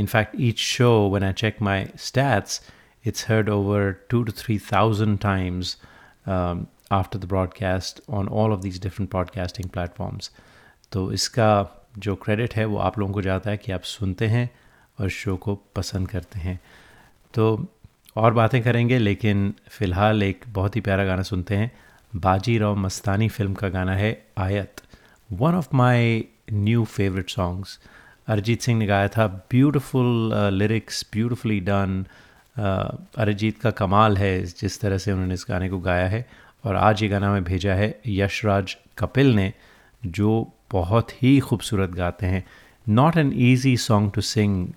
in 0.00 0.06
fact 0.06 0.34
each 0.38 0.60
show 0.64 1.08
when 1.12 1.24
i 1.28 1.30
check 1.38 1.56
my 1.68 1.78
stats 2.02 2.60
it's 3.07 3.21
heard 3.21 3.49
over 3.49 3.93
2 4.13 4.23
to 4.23 4.33
3000 4.33 5.17
times 5.17 5.65
um, 6.27 6.59
after 6.91 7.19
the 7.19 7.29
broadcast 7.33 8.01
on 8.19 8.27
all 8.27 8.53
of 8.53 8.61
these 8.61 8.79
different 8.85 9.09
podcasting 9.15 9.69
platforms. 9.77 10.29
तो 10.91 11.11
इसका 11.11 11.69
जो 11.97 12.15
credit 12.15 12.55
है 12.55 12.65
वो 12.65 12.77
आप 12.77 12.99
लोगों 12.99 13.13
को 13.13 13.21
जाता 13.21 13.49
है 13.49 13.57
कि 13.57 13.71
आप 13.71 13.81
सुनते 13.81 14.27
हैं 14.27 14.49
और 14.99 15.09
शो 15.09 15.37
को 15.37 15.55
पसंद 15.75 16.09
करते 16.09 16.39
हैं। 16.39 16.59
तो 17.33 17.67
और 18.15 18.33
बातें 18.33 18.63
करेंगे 18.63 18.97
लेकिन 18.97 19.53
फ़िलहाल 19.69 20.23
एक 20.23 20.45
बहुत 20.47 20.75
ही 20.75 20.81
प्यारा 20.81 21.05
गाना 21.05 21.21
सुनते 21.21 21.55
हैं। 21.55 21.71
बाजी 22.15 22.57
राव 22.57 22.75
मस्तानी 22.75 23.29
फ़िल्म 23.29 23.53
का 23.53 23.69
गाना 23.69 23.95
है 23.95 24.25
Aayat 24.37 24.81
one 25.31 25.55
of 25.55 25.67
my 25.73 26.25
new 26.53 26.85
favourite 26.85 27.29
songs 27.29 27.79
Arijit 28.27 28.61
Singh 28.61 28.79
ने 28.79 28.85
गाया 28.85 29.07
था 29.07 29.27
beautiful 29.27 30.31
lyrics 30.33 31.05
beautifully 31.13 31.59
done 31.59 32.07
Arijit 32.55 33.59
का 33.61 33.71
कमाल 33.71 34.17
है, 34.17 34.43
जिस 34.43 34.79
तरह 34.81 34.97
से 34.97 35.11
उन्होंने 35.11 35.33
इस 35.33 35.45
गाने 35.49 35.69
को 35.69 35.79
गाया 35.79 36.07
है। 36.07 36.25
और 36.63 36.75
आज 36.75 37.03
ये 37.03 37.09
गाना 37.09 37.29
हमें 37.29 37.43
भेजा 37.43 37.73
है 37.73 37.99
यशराज 38.07 38.75
कपिल 38.97 39.33
ने, 39.35 39.51
जो 40.05 40.51
बहुत 40.71 41.11
ही 41.23 41.39
खूबसूरत 41.39 41.89
गाते 41.89 42.25
हैं। 42.25 42.43
Not 42.89 43.17
an 43.17 43.31
easy 43.35 43.75
song 43.77 44.11
to 44.15 44.21
sing 44.21 44.67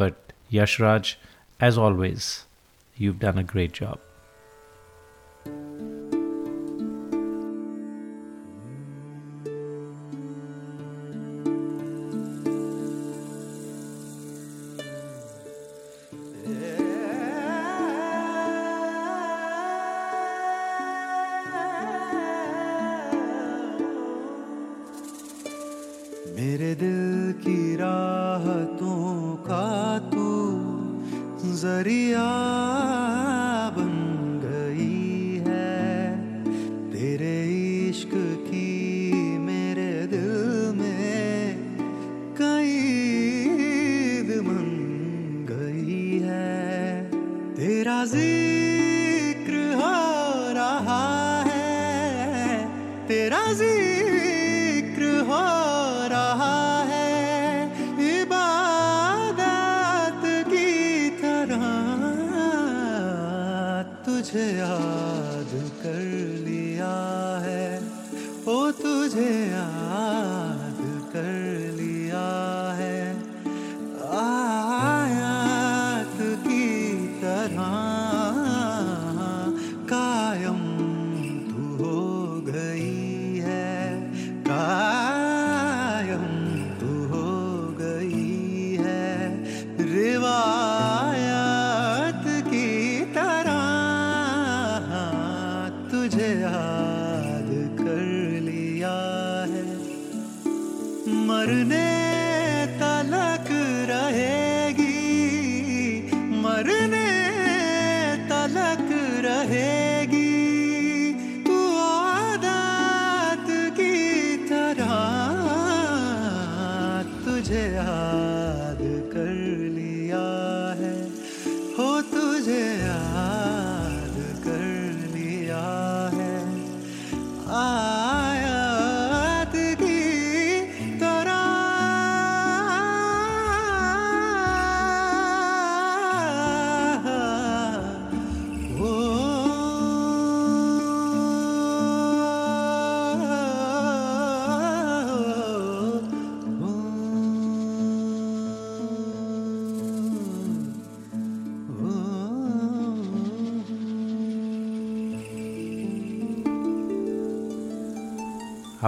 but 0.00 0.32
Yashraj 0.52 1.16
as 1.60 1.78
always 1.78 2.24
you 2.96 3.12
done 3.12 3.38
a 3.38 3.46
great 3.52 3.78
job 3.80 3.98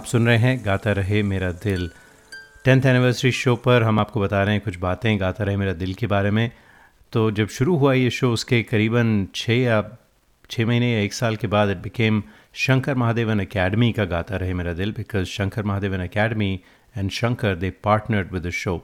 आप 0.03 0.07
सुन 0.09 0.27
रहे 0.27 0.37
हैं 0.37 0.65
गाता 0.65 0.93
रहे 0.93 1.23
मेरा 1.23 1.51
दिल। 1.63 1.89
टेंथ 2.65 2.87
एनिवर्सरी 2.87 3.31
शो 3.33 3.55
पर 3.57 3.83
हम 3.83 3.99
आपको 4.01 4.21
बता 4.21 4.43
रहे 4.43 4.55
हैं 4.55 4.63
कुछ 4.65 4.77
बातें 4.77 5.21
गाता 5.21 5.45
रहे 5.45 5.57
मेरा 5.57 5.73
दिल 5.73 5.93
के 5.95 6.07
बारे 6.07 6.31
में। 6.31 6.51
तो 7.13 7.31
जब 7.31 7.49
शुरू 7.49 7.77
हुआ 7.77 7.93
ये 7.93 8.09
शो 8.11 8.33
उसके 8.33 8.63
करीबन 8.63 9.27
छः 9.35 9.53
या 9.53 9.77
छः 10.51 10.67
महीने 10.67 10.93
या 10.93 11.01
एक 11.01 11.13
साल 11.13 11.37
के 11.37 11.47
बाद 11.47 11.71
it 11.71 11.77
became 11.77 12.23
Shankar 12.55 12.95
Mahadevan 12.95 13.41
Academy 13.41 13.93
का 13.93 14.05
Gaata 14.05 14.37
Rahe 14.37 14.55
Mera 14.55 14.73
Dil 14.73 14.93
because 14.93 15.25
Shankar 15.25 15.63
Mahadevan 15.63 16.01
Academy 16.01 16.51
and 16.99 17.11
Shankar 17.11 17.55
they 17.57 17.71
partnered 17.85 18.33
with 18.33 18.47
the 18.47 18.51
show 18.51 18.77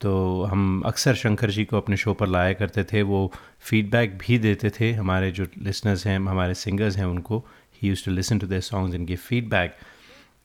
तो 0.00 0.14
हम 0.42 0.82
अक्सर 0.86 1.14
शंकर 1.14 1.50
जी 1.50 1.64
को 1.64 1.76
अपने 1.76 1.96
शो 1.96 2.14
पर 2.14 2.26
लाया 2.26 2.52
करते 2.52 2.84
थे, 2.84 3.02
वो 3.02 3.32
फीडबैक 3.60 4.16
भी 4.18 4.38
देते 4.38 4.70
थे। 4.70 4.92
हमारे 4.92 5.30
जो 5.30 5.46
लिसनर्स 5.58 6.06
हैं, 6.06 6.16
हमारे 6.18 6.54
सिंगर्स 6.54 6.96
हैं, 6.96 7.04
उनको 7.04 7.38
ही 7.74 7.88
use 7.88 8.04
to 8.04 8.10
listen 8.10 8.38
to 8.38 8.46
their 8.46 8.60
songs 8.60 9.06
give 9.06 9.16
feedback 9.16 9.76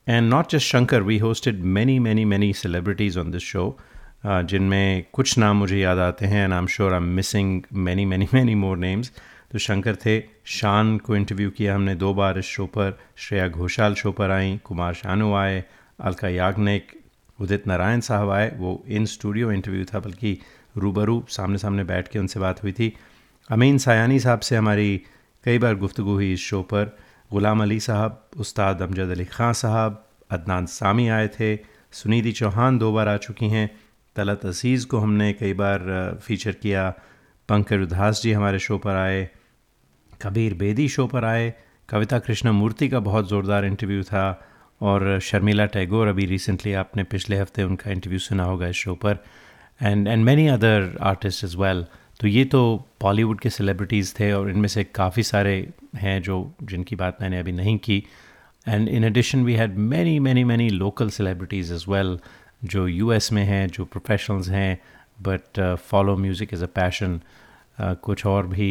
and 0.08 0.28
not 0.30 0.50
just 0.50 0.66
Shankar 0.66 1.02
we 1.02 1.18
hosted 1.18 1.60
many 1.74 1.98
many 1.98 2.24
many 2.24 2.52
celebrities 2.52 3.18
on 3.18 3.30
this 3.30 3.42
show 3.42 3.76
जिनमें 4.26 5.04
कुछ 5.12 5.36
नाम 5.38 5.56
मुझे 5.56 5.78
याद 5.78 5.98
आते 5.98 6.26
हैं 6.26 6.44
and 6.44 6.52
I 6.52 6.58
am 6.58 6.66
sure 6.66 6.92
I 6.92 6.96
am 6.96 7.04
missing 7.16 7.62
many 7.72 8.04
many 8.04 8.28
many 8.34 8.54
more 8.54 8.76
names 8.76 9.12
तो 9.52 9.58
शंकर 9.58 9.96
थे 9.96 10.18
शान 10.46 10.96
को 10.98 11.16
इंटरव्यू 11.16 11.50
किया 11.50 11.74
हमने 11.74 11.94
दो 11.94 12.12
बार 12.14 12.38
इस 12.38 12.44
शो 12.44 12.66
पर, 12.66 12.98
श्रेया 13.16 13.48
घोषाल 13.48 13.94
शो 13.94 14.12
पर 14.12 14.30
आई, 14.30 14.56
कुमार 14.64 14.94
शानू 14.94 15.32
आए, 15.34 15.64
अलका 16.00 16.28
याग्निक, 16.28 16.86
उदित 17.40 17.66
नारायण 17.66 18.00
साहब 18.00 18.30
आए, 18.30 18.50
वो 18.56 18.82
इन 18.88 19.04
स्टूडियो 19.06 19.52
इंटरव्यू 19.52 19.84
था, 19.84 20.00
बल्कि 20.00 20.38
रूबरू 20.76 21.24
सामने 21.28 21.58
सामने 21.58 21.84
बैठ 21.84 22.08
के 22.08 22.18
उनसे 22.18 22.40
बात 22.40 22.62
हुई 22.62 22.72
थी। 22.72 22.92
अमीन 23.50 23.78
सायानी 23.78 24.18
साहब 24.20 24.40
से 24.40 24.56
हमारी 24.56 25.02
कई 25.44 25.58
बार 25.58 25.74
गुफ्तु 25.74 26.02
हुई 26.02 26.32
इस 26.32 26.40
शो 26.40 26.62
पर। 26.62 26.96
ग़ुलाम 27.32 27.62
अली 27.62 27.80
साहब, 27.80 28.20
उस्ताद 28.38 28.82
अमजद 28.82 29.10
अली 29.10 29.24
ख़ान 29.26 29.52
साहब, 29.54 30.04
अदनान 30.30 30.66
सामी 30.66 31.08
आए 31.08 31.28
थे 31.28 31.56
सुनीति 31.92 32.32
चौहान 32.32 32.78
दो 32.78 32.92
बार 32.92 33.08
आ 33.08 33.16
चुकी 33.18 33.48
हैं। 33.48 33.70
तलत 34.16 34.44
अज़ीज़ 34.46 34.86
को 34.86 34.98
हमने 34.98 35.32
कई 35.32 35.52
बार 35.54 36.18
फीचर 36.22 36.52
किया। 36.62 36.88
पंकज 37.48 37.82
उदास 37.82 38.22
जी 38.22 38.32
हमारे 38.32 38.58
शो 38.58 38.78
पर 38.78 38.96
आए। 38.96 39.28
कबीर 40.22 40.54
बेदी 40.54 40.88
शो 40.88 41.06
पर 41.06 41.24
आए। 41.24 41.52
कविता 41.88 42.18
कृष्ण 42.18 42.50
मूर्ति 42.52 42.88
का 42.88 43.00
बहुत 43.00 43.28
ज़ोरदार 43.28 43.64
इंटरव्यू 43.64 44.02
था 44.04 44.26
और 44.80 45.18
शर्मिला 45.22 45.66
टैगोर 45.72 46.08
अभी 46.08 46.26
रिसेंटली 46.26 46.72
आपने 46.74 47.02
पिछले 47.06 47.38
हफ़्ते 47.38 47.62
उनका 47.62 47.90
इंटरव्यू 47.90 48.18
सुना 48.18 48.44
होगा 48.44 48.66
इस 48.66 48.76
शो 48.76 48.94
पर। 48.94 49.18
And 49.80 50.08
and 50.08 50.24
many 50.24 50.46
other 50.48 50.96
artist 51.02 51.44
as 51.44 51.56
well 51.56 51.84
तो 52.22 52.28
ये 52.28 52.44
तो 52.44 52.58
बॉलीवुड 53.02 53.40
के 53.40 53.50
सेलिब्रिटीज़ 53.50 54.12
थे 54.18 54.30
और 54.32 54.50
इनमें 54.50 54.68
से 54.68 54.82
काफ़ी 54.84 55.22
सारे 55.22 55.54
हैं 55.96 56.20
जो 56.22 56.34
जिनकी 56.62 56.96
बात 56.96 57.16
मैंने 57.20 57.38
अभी 57.38 57.52
नहीं 57.52 57.76
की। 57.78 57.96
And 58.66 58.88
in 58.88 59.04
addition 59.04 59.42
we 59.44 59.54
had 59.54 59.76
many 59.92 60.18
many 60.20 60.44
many 60.44 60.68
local 60.70 61.10
celebrities 61.10 61.72
as 61.74 61.84
well 61.88 62.18
जो 62.64 62.86
यूएस 62.88 63.32
में 63.32 63.42
हैं, 63.44 63.66
जो 63.68 63.84
प्रोफेशनल्स 63.84 64.48
हैं 64.48 64.78
but 65.22 65.60
follow 65.90 66.16
music 66.16 66.54
as 66.54 66.62
a 66.62 66.66
passion 66.74 67.20
कुछ 67.80 68.24
और 68.26 68.46
भी 68.46 68.70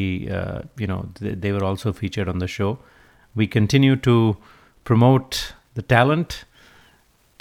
you 0.81 0.87
know 0.87 1.01
they 1.21 1.51
were 1.51 1.63
also 1.63 1.91
featured 1.91 2.29
on 2.29 2.39
the 2.39 2.45
show 2.55 2.77
we 3.35 3.47
continue 3.47 3.95
to 4.07 4.15
promote 4.85 5.35
the 5.77 5.83
talent 5.89 6.33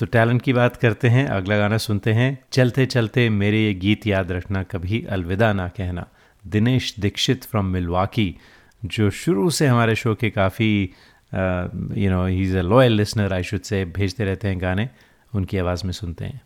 तो 0.01 0.07
talent 0.07 0.41
की 0.43 0.53
बात 0.53 0.77
करते 0.77 1.09
हैं, 1.09 1.27
अगला 1.29 1.57
गाना 1.59 1.79
सुनते 1.79 2.13
हैं। 2.13 2.39
चलते 2.53 2.87
चलते 2.87 3.29
मेरे 3.31 3.59
ये 3.59 3.75
गीत 3.75 4.07
याद 4.07 4.31
रखना, 4.33 4.63
कभी 4.63 5.05
अलविदा 5.11 5.53
ना 5.53 5.69
कहना। 5.69 6.07
दिनेश 6.45 6.95
दीक्षित 7.01 7.45
फ्रॉम 7.45 7.67
मिलवाकी 7.67 8.35
जो 8.85 9.11
शुरू 9.11 9.51
से 9.51 9.67
हमारे 9.67 9.95
शो 9.95 10.15
के 10.15 10.31
काफ़ी 10.31 10.73
you 10.83 12.11
know 12.11 12.25
he 12.27 12.43
is 12.43 12.57
a 12.59 12.63
loyal 12.63 12.93
listener 12.93 13.33
I 13.33 13.43
should 13.43 13.61
say 13.61 13.85
भेजते 13.85 14.25
रहते 14.25 14.49
हैं 14.49 14.61
गाने, 14.61 14.89
उनकी 15.35 15.59
आवाज़ 15.59 15.85
में 15.85 15.93
सुनते 15.93 16.25
हैं। 16.25 16.41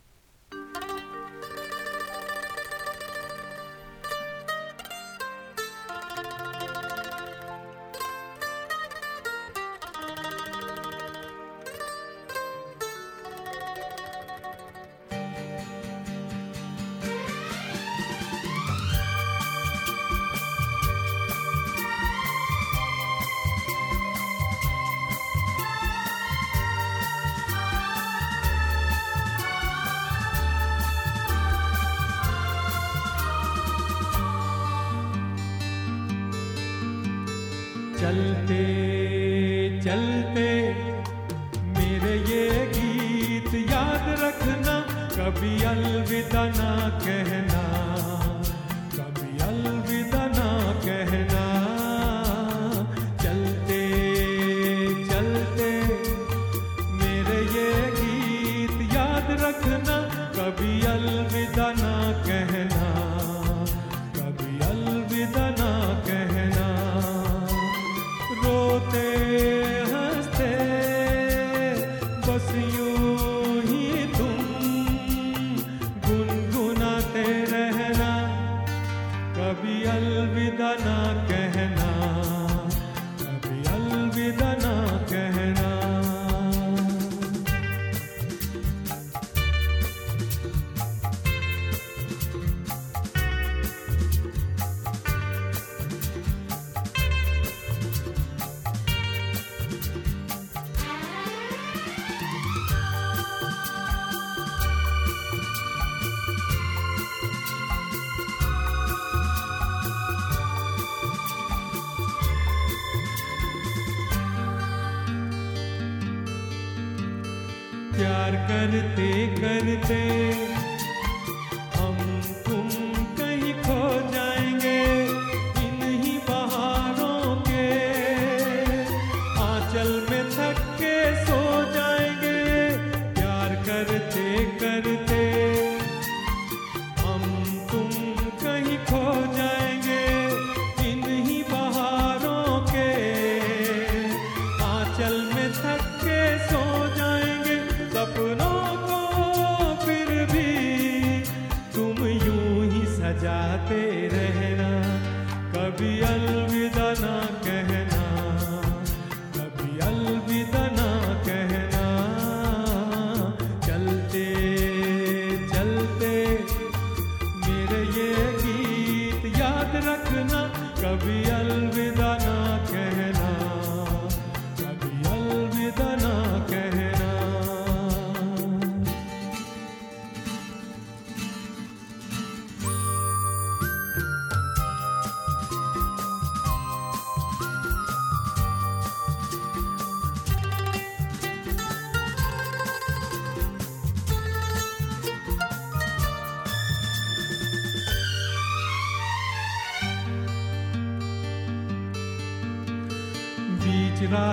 प्यार 117.97 118.37
करते 118.49 119.11
करते 119.41 120.03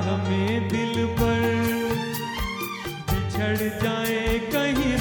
बीच 0.02 0.08
राह 0.08 0.30
में 0.30 0.68
दिल 0.70 1.06
पर 1.20 1.42
बिछड़ 3.12 3.58
जाए 3.84 4.40
कहीं 4.54 4.94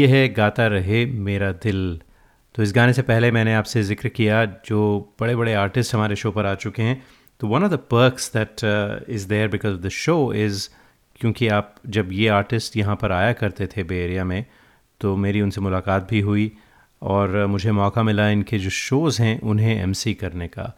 ये 0.00 0.06
है 0.06 0.28
गाता 0.34 0.66
रहे 0.66 1.04
मेरा 1.28 1.52
दिल। 1.62 2.00
तो 2.54 2.62
इस 2.62 2.72
गाने 2.74 2.92
से 2.92 3.02
पहले 3.02 3.30
मैंने 3.30 3.54
आपसे 3.54 3.82
ज़िक्र 3.82 4.08
किया 4.08 4.44
जो 4.66 4.78
बड़े 5.20 5.36
बड़े 5.36 5.54
आर्टिस्ट 5.54 5.94
हमारे 5.94 6.16
शो 6.16 6.30
पर 6.32 6.46
आ 6.46 6.54
चुके 6.54 6.82
हैं। 6.82 7.02
तो 7.40 7.48
one 7.48 7.64
of 7.64 7.72
the 7.72 7.76
perks 7.90 8.32
that 8.36 8.64
is 9.08 9.28
there 9.28 9.48
because 9.48 9.76
the 9.80 9.88
show 9.88 10.16
is 10.34 10.68
क्योंकि 11.20 11.48
आप 11.48 11.74
जब 11.86 12.12
ये 12.12 12.28
आर्टिस्ट 12.28 12.76
यहाँ 12.76 12.96
पर 12.96 13.12
आया 13.12 13.32
करते 13.32 13.66
थे 13.66 13.82
बे 13.84 13.98
एरिया 14.04 14.24
में 14.24 14.44
तो 15.00 15.14
मेरी 15.16 15.40
उनसे 15.40 15.60
मुलाकात 15.60 16.08
भी 16.10 16.20
हुई 16.20 16.50
और 17.02 17.46
मुझे 17.46 17.72
मौका 17.72 18.02
मिला 18.02 18.28
इनके 18.28 18.58
जो 18.58 18.70
शोज़ 18.70 19.20
हैं 19.22 19.40
उन्हें 19.40 19.74
एमसी 19.82 20.14
करने 20.14 20.48
का। 20.48 20.72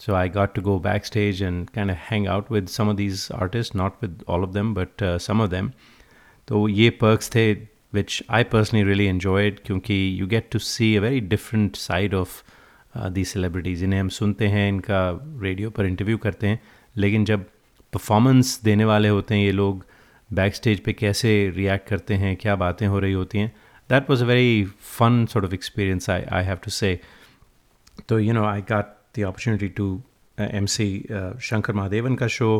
So 0.00 0.14
I 0.14 0.28
got 0.28 0.54
to 0.54 0.62
go 0.62 0.78
back 0.78 1.06
stage 1.06 1.42
and 1.42 1.68
of 1.78 1.90
hang 2.10 2.28
out 2.28 2.52
with 2.52 2.68
some 2.68 2.94
these 2.96 3.24
artists, 3.40 3.74
not 3.80 4.00
with 4.04 4.22
all 4.28 4.46
of 4.46 4.54
them, 4.56 4.72
but 4.78 5.04
uh, 5.08 5.16
some 5.26 5.44
of 5.44 5.50
them. 5.54 5.70
तो 6.48 6.68
ये 6.68 6.98
perks 7.02 7.34
थे 7.34 7.44
which 7.92 8.22
I 8.30 8.42
personally 8.44 8.84
really 8.84 9.08
enjoyed 9.08 9.62
क्योंकि 9.66 9.98
you 10.18 10.26
get 10.26 10.50
to 10.50 10.60
see 10.60 10.90
a 10.96 11.00
very 11.00 11.20
different 11.20 11.76
side 11.76 12.14
of 12.14 12.42
uh, 12.94 13.08
these 13.10 13.32
celebrities. 13.36 13.82
इन्हें 13.82 14.00
हम 14.00 14.08
सुनते 14.08 14.48
हैं 14.48 14.68
इनका 14.68 15.00
radio 15.42 15.70
पर 15.70 15.86
इंटरव्यू 15.86 16.18
करते 16.18 16.46
हैं 16.46 16.60
लेकिन 16.96 17.24
जब 17.24 17.44
परफॉर्मेंस 17.92 18.60
देने 18.64 18.84
वाले 18.84 19.08
होते 19.08 19.34
हैं 19.34 19.44
ये 19.44 19.52
लोग 19.52 19.84
बैक 20.30 20.54
स्टेज 20.54 20.80
पे 20.84 20.92
कैसे 20.92 21.32
रिएक्ट 21.56 21.88
करते 21.88 22.14
हैं 22.14 22.36
क्या 22.36 22.56
बातें 22.56 22.86
हो 22.86 22.98
रही 22.98 23.12
होती 23.12 23.38
हैं 23.38 23.52
that 23.90 24.10
was 24.10 24.22
a 24.24 24.26
very 24.26 24.64
fun 24.98 25.24
sort 25.32 25.46
of 25.46 25.54
experience 25.54 26.10
I 26.10 26.22
I 26.32 26.44
have 26.44 26.58
to 26.64 26.70
say 26.70 26.98
तो 28.08 28.18
you 28.18 28.32
know 28.32 28.44
I 28.44 28.60
got 28.70 28.94
the 29.18 29.22
opportunity 29.22 29.68
to 29.80 29.88
M 30.38 30.66
C 30.74 30.88
Shankar 31.42 31.72
Mahadevan 31.72 32.14
का 32.16 32.26
शो 32.36 32.50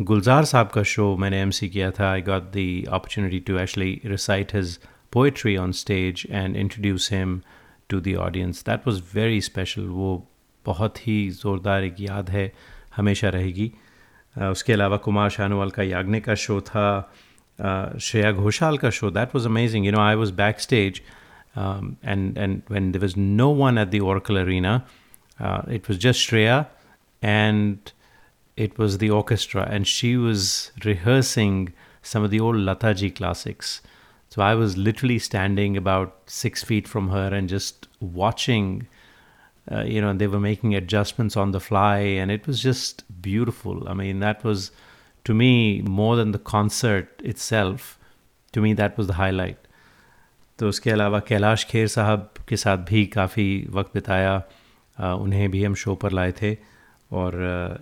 गुलजार 0.00 0.44
साहब 0.44 0.68
का 0.68 0.82
शो 0.82 1.16
मैंने 1.16 1.40
एम 1.42 1.50
सी 1.50 1.68
किया 1.68 1.90
था. 1.90 2.10
I 2.10 2.22
got 2.22 2.42
the 2.56 2.84
opportunity 2.88 3.40
to 3.46 3.58
actually 3.58 4.00
recite 4.04 4.54
his 4.54 4.78
poetry 5.12 5.56
on 5.56 5.72
stage 5.72 6.26
and 6.30 6.56
introduce 6.56 7.12
him 7.12 7.40
to 7.88 8.00
the 8.00 8.14
audience 8.26 8.62
that 8.66 8.86
was 8.86 9.02
very 9.14 9.40
special 9.40 9.86
वो 9.86 10.10
बहुत 10.66 11.06
ही 11.06 11.18
ज़ोरदार 11.30 11.84
एक 11.84 12.00
याद 12.00 12.30
है 12.30 12.52
हमेशा 12.96 13.28
रहेगी. 13.28 13.72
Uh, 14.38 14.44
उसके 14.44 14.72
अलावा 14.72 14.96
कुमार 14.96 15.30
शानोवाल 15.30 15.70
का 15.70 15.82
याग्निक 15.82 16.24
का 16.24 16.34
शो 16.34 16.60
था. 16.60 17.12
Uh, 17.58 17.98
श्रेया 17.98 18.32
घोषाल 18.32 18.78
का 18.78 18.90
show 18.90 19.10
that 19.10 19.34
was 19.34 19.46
amazing 19.46 19.86
you 19.86 19.92
know 19.92 20.00
I 20.00 20.14
was 20.14 20.30
back 20.42 20.60
stage 20.60 21.00
and 21.56 22.36
and 22.38 22.68
when 22.72 22.90
there 22.94 23.02
was 23.02 23.14
no 23.16 23.46
one 23.60 23.78
at 23.78 23.88
the 23.92 24.00
Oracle 24.08 24.38
Arena, 24.40 24.72
uh, 25.38 25.62
it 25.76 25.88
was 25.88 25.96
just 26.04 26.20
Shreya, 26.24 26.58
and 27.22 27.92
it 28.57 28.77
was 28.77 28.97
the 28.99 29.09
orchestra, 29.09 29.67
and 29.69 29.87
she 29.87 30.15
was 30.17 30.71
rehearsing 30.85 31.73
some 32.01 32.23
of 32.23 32.31
the 32.31 32.39
old 32.39 32.55
Lataji 32.55 33.15
classics. 33.15 33.81
So 34.29 34.41
I 34.41 34.55
was 34.55 34.77
literally 34.77 35.19
standing 35.19 35.77
about 35.77 36.17
six 36.25 36.63
feet 36.63 36.87
from 36.87 37.09
her 37.09 37.33
and 37.33 37.49
just 37.49 37.87
watching. 37.99 38.87
Uh, 39.71 39.83
you 39.83 40.01
know, 40.01 40.09
and 40.09 40.19
they 40.19 40.27
were 40.27 40.41
making 40.41 40.75
adjustments 40.75 41.37
on 41.37 41.51
the 41.51 41.59
fly, 41.59 41.97
and 41.99 42.29
it 42.29 42.45
was 42.45 42.61
just 42.61 43.03
beautiful. 43.21 43.87
I 43.87 43.93
mean, 43.93 44.19
that 44.19 44.43
was 44.43 44.71
to 45.23 45.33
me 45.33 45.81
more 45.81 46.17
than 46.17 46.31
the 46.31 46.39
concert 46.39 47.21
itself. 47.23 47.97
To 48.51 48.61
me, 48.61 48.73
that 48.73 48.97
was 48.97 49.07
the 49.07 49.13
highlight. 49.13 49.57
तो 50.59 50.67
उसके 50.69 50.91
अलावा 50.91 51.19
कैलाश 51.27 51.63
खेर 51.69 51.87
साहब 51.87 52.29
के 52.47 52.57
साथ 52.57 52.77
भी 52.77 53.05
काफ़ी 53.15 53.47
वक्त 53.69 53.93
बिताया 53.93 54.43
आ, 54.99 55.13
उन्हें 55.13 55.49
भी 55.51 55.63
हम 55.63 55.75
शो 55.75 55.95
पर 55.95 56.11
लाए 56.11 56.31
थे 56.41 56.51
और 57.10 57.34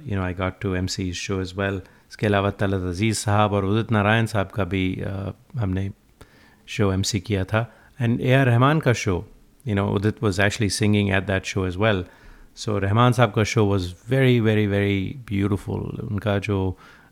you 0.07 0.17
know 0.17 0.23
I 0.23 0.35
got 0.35 0.61
to 0.61 0.75
M 0.75 0.87
C 0.95 1.13
show 1.21 1.41
as 1.41 1.55
well 1.61 1.81
इसके 2.09 2.27
अलावा 2.27 2.51
तलत 2.63 2.83
अज़ीज़ 2.89 3.19
साहब 3.19 3.53
और 3.53 3.65
उदित 3.65 3.93
नारायण 3.93 4.27
साहब 4.27 4.49
का 4.55 4.65
भी 4.65 4.85
आ, 5.03 5.33
हमने 5.61 5.91
शो 6.77 6.93
एम 6.93 7.03
सी 7.03 7.21
किया 7.21 7.45
था 7.45 7.67
एंड 8.01 8.21
ए 8.21 8.33
आर 8.33 8.47
रहमान 8.47 8.81
का 8.81 8.93
show 9.05 9.25
you 9.65 9.75
know 9.75 9.89
Udit 9.95 10.23
was 10.23 10.41
actually 10.43 10.71
singing 10.71 11.11
at 11.11 11.27
that 11.27 11.45
show 11.55 11.67
as 11.67 11.79
well 11.79 12.05
so 12.65 12.79
Rahman 12.79 13.13
Sahab 13.13 13.33
का 13.33 13.45
show 13.55 13.65
was 13.67 13.93
very 14.11 14.41
very 14.41 14.67
very 14.67 15.01
beautiful 15.29 16.07
उनका 16.11 16.39
जो 16.49 16.59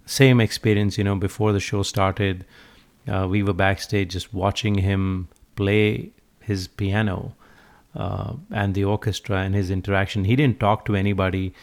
same 0.09 0.43
experience 0.43 0.99
you 0.99 1.05
know 1.05 1.17
before 1.17 1.55
the 1.57 1.59
show 1.71 1.83
started 1.93 2.45
we 3.07 3.43
were 3.43 3.53
back 3.63 3.81
stage 3.81 4.11
just 4.15 4.29
watching 4.35 4.77
him 4.81 5.27
play 5.57 6.11
his 6.41 6.69
piano 6.69 7.35
uh, 7.95 8.35
and 8.53 8.75
the 8.75 8.85
orchestra 8.85 9.39
and 9.39 9.55
his 9.55 9.71
interaction. 9.71 10.25
He 10.25 10.37
didn't 10.37 10.61
talk 10.61 10.85
to 10.87 10.97
anybody. 10.97 11.55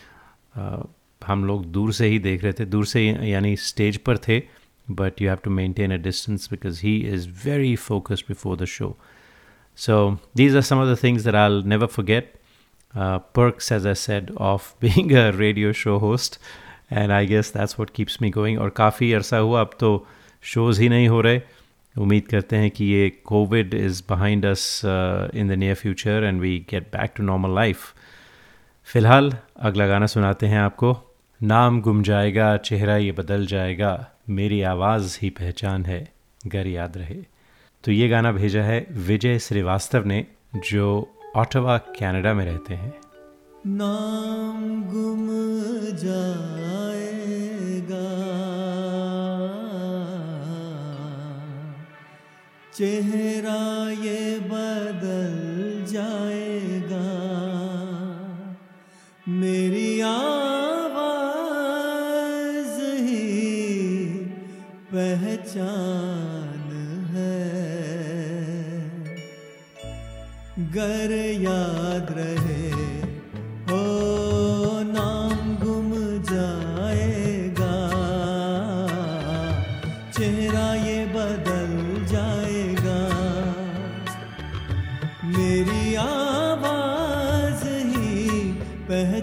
Uh, 0.60 0.88
हम 1.28 1.46
लोग 1.46 1.66
दूर 1.66 1.94
से 1.94 2.08
ही 2.08 2.20
देख 2.20 2.44
रहे 2.44 2.54
थे। 2.54 2.66
दूर 2.66 2.86
से 2.86 3.08
यानी 3.10 3.56
स्टेज 3.56 3.98
पर 3.98 4.18
थे 4.18 4.42
but 4.92 5.22
you 5.22 5.30
have 5.30 5.38
to 5.44 5.52
maintain 5.52 5.94
a 5.94 5.98
distance 5.98 6.48
because 6.52 6.82
he 6.84 6.98
is 6.98 7.30
very 7.46 7.76
focused 7.76 8.26
before 8.28 8.58
the 8.58 8.66
show 8.66 8.98
so 9.76 10.18
these 10.36 10.56
are 10.56 10.62
some 10.62 10.78
of 10.78 11.00
the 11.00 11.04
things 11.04 11.24
that 11.24 11.36
I 11.36 11.62
never 11.66 11.88
forget 11.88 12.34
perks 13.38 13.72
as 13.72 13.86
i 13.86 13.94
said 13.96 14.32
of 14.42 14.62
being 14.84 15.12
a 15.12 15.32
radio 15.40 15.70
show 15.72 16.00
host 16.04 16.34
and 16.94 17.12
i 17.12 17.26
guess 17.30 17.54
that's 17.56 17.76
keeps 17.80 18.18
me 18.22 18.32
going. 18.38 18.60
और 18.60 18.70
काफ़ी 18.70 19.14
अरसा 19.14 19.38
हुआ 19.38 19.62
अब 19.62 19.70
तो 19.80 20.08
shows 20.42 20.82
ही 20.82 20.90
नहीं 20.90 21.08
हो 21.08 21.22
रहे। 21.22 21.42
उम्मीद 21.98 22.28
करते 22.28 22.56
हैं 22.56 22.72
कि 22.72 22.86
ये 22.86 23.10
covid 23.10 23.74
is 23.74 24.04
behind 24.04 24.46
us 24.46 24.82
in 25.36 25.48
the 25.48 25.52
near 25.52 25.76
future 25.76 26.24
and 26.24 26.42
we 26.42 26.66
get 26.72 26.84
back 26.84 27.12
to 27.16 27.24
normal 27.24 27.56
life 27.56 27.94
फ़िलहाल 28.84 29.34
अगला 29.62 29.88
गाना 29.88 30.06
सुनाते 30.06 30.48
हैं 30.48 30.60
आपको। 30.60 31.16
नाम 31.44 31.82
गुम 31.82 32.04
जाएगा, 32.04 32.58
चेहरा 32.58 32.98
ये 32.98 33.12
बदल 33.12 33.46
जाएगा, 33.46 34.12
मेरी 34.30 34.62
आवाज़ 34.62 35.20
ही 35.22 35.30
पहचान 35.30 35.86
है, 35.86 36.14
घर 36.48 36.68
याद 36.68 36.98
रहे। 36.98 37.16
तो 37.84 37.92
ये 37.92 38.10
गाना 38.10 38.32
भेजा 38.32 38.62
है 38.62 38.88
विजय 38.92 39.40
श्रीवास्तव 39.40 40.06
ने, 40.06 40.28
जो 40.56 41.14
ऑटवा 41.36 41.78
कनाडा 41.78 42.34
में 42.34 42.46
रहते 42.46 42.74
हैं। 42.74 42.94
नाम 43.68 44.84
गुम 44.84 45.28
जाएगा, 45.98 47.12
चेहरा 52.74 53.92
ये 53.92 54.40
बदल 54.40 55.86
जाएगा 55.94 57.11
मेरी 59.30 60.02
आवाज़ 60.02 61.02
ही 63.02 64.08
पहचान 64.94 66.70
है। 67.14 67.38
गर 70.76 71.12
याद 71.42 72.08
रहे 72.18 72.61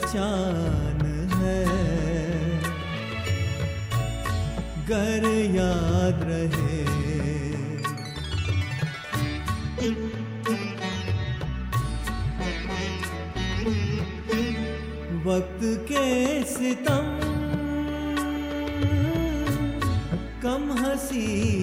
पहचान 0.09 1.01
है। 1.33 1.65
घर 4.87 5.25
याद 5.57 6.23
रहे। 6.23 6.79
वक्त 15.25 15.61
के 15.63 16.07
सितम 16.45 17.09
कम 20.43 20.73
हसी 20.79 21.58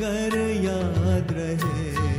मगर 0.00 0.36
याद 0.64 1.32
रहे। 1.32 2.09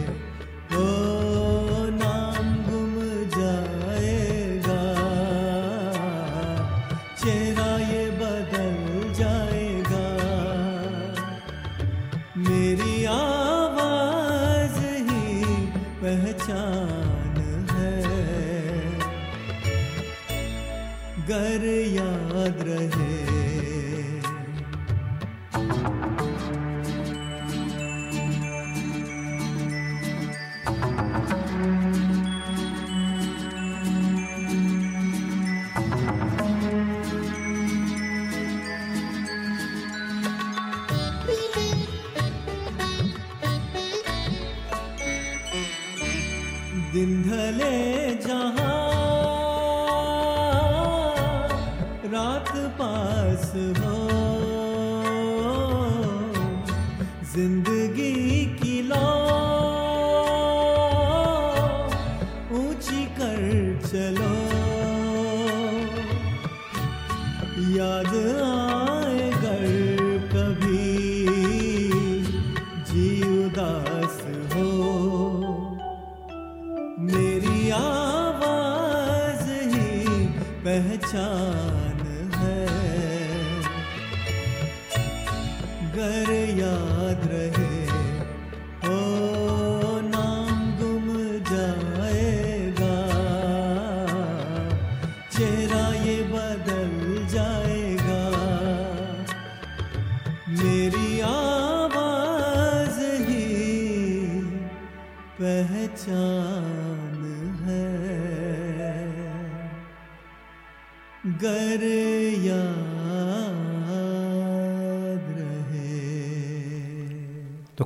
യാ 86.59 86.90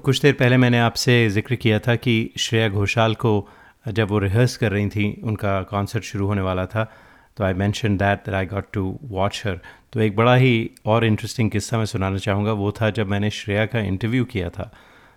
कुछ 0.05 0.21
देर 0.21 0.33
पहले 0.33 0.57
मैंने 0.57 0.79
आपसे 0.79 1.13
ज़िक्र 1.29 1.55
किया 1.55 1.79
था 1.79 1.95
कि 1.95 2.31
श्रेया 2.37 2.67
घोषाल 2.69 3.15
को 3.15 3.49
जब 3.87 4.07
वो 4.07 4.19
रिहर्स 4.19 4.57
कर 4.57 4.71
रही 4.71 4.89
थी, 4.89 5.21
उनका 5.23 5.61
कॉन्सर्ट 5.61 6.03
शुरू 6.03 6.27
होने 6.27 6.41
वाला 6.41 6.65
था 6.65 6.83
तो 7.37 7.43
I 7.43 7.53
mention 7.53 7.97
that 7.97 8.29
I 8.29 8.45
got 8.45 8.65
to 8.73 8.99
watch 9.03 9.41
her 9.45 9.59
तो 9.93 9.99
एक 9.99 10.15
बड़ा 10.15 10.35
ही 10.35 10.69
और 10.85 11.05
इंटरेस्टिंग 11.05 11.51
किस्सा 11.51 11.77
मैं 11.77 11.85
सुनाना 11.85 12.17
चाहूँगा। 12.17 12.51
वो 12.51 12.71
था 12.71 12.89
जब 12.89 13.07
मैंने 13.07 13.29
श्रेया 13.29 13.65
का 13.65 13.79
इंटरव्यू 13.79 14.25
किया 14.25 14.49
था। 14.49 14.71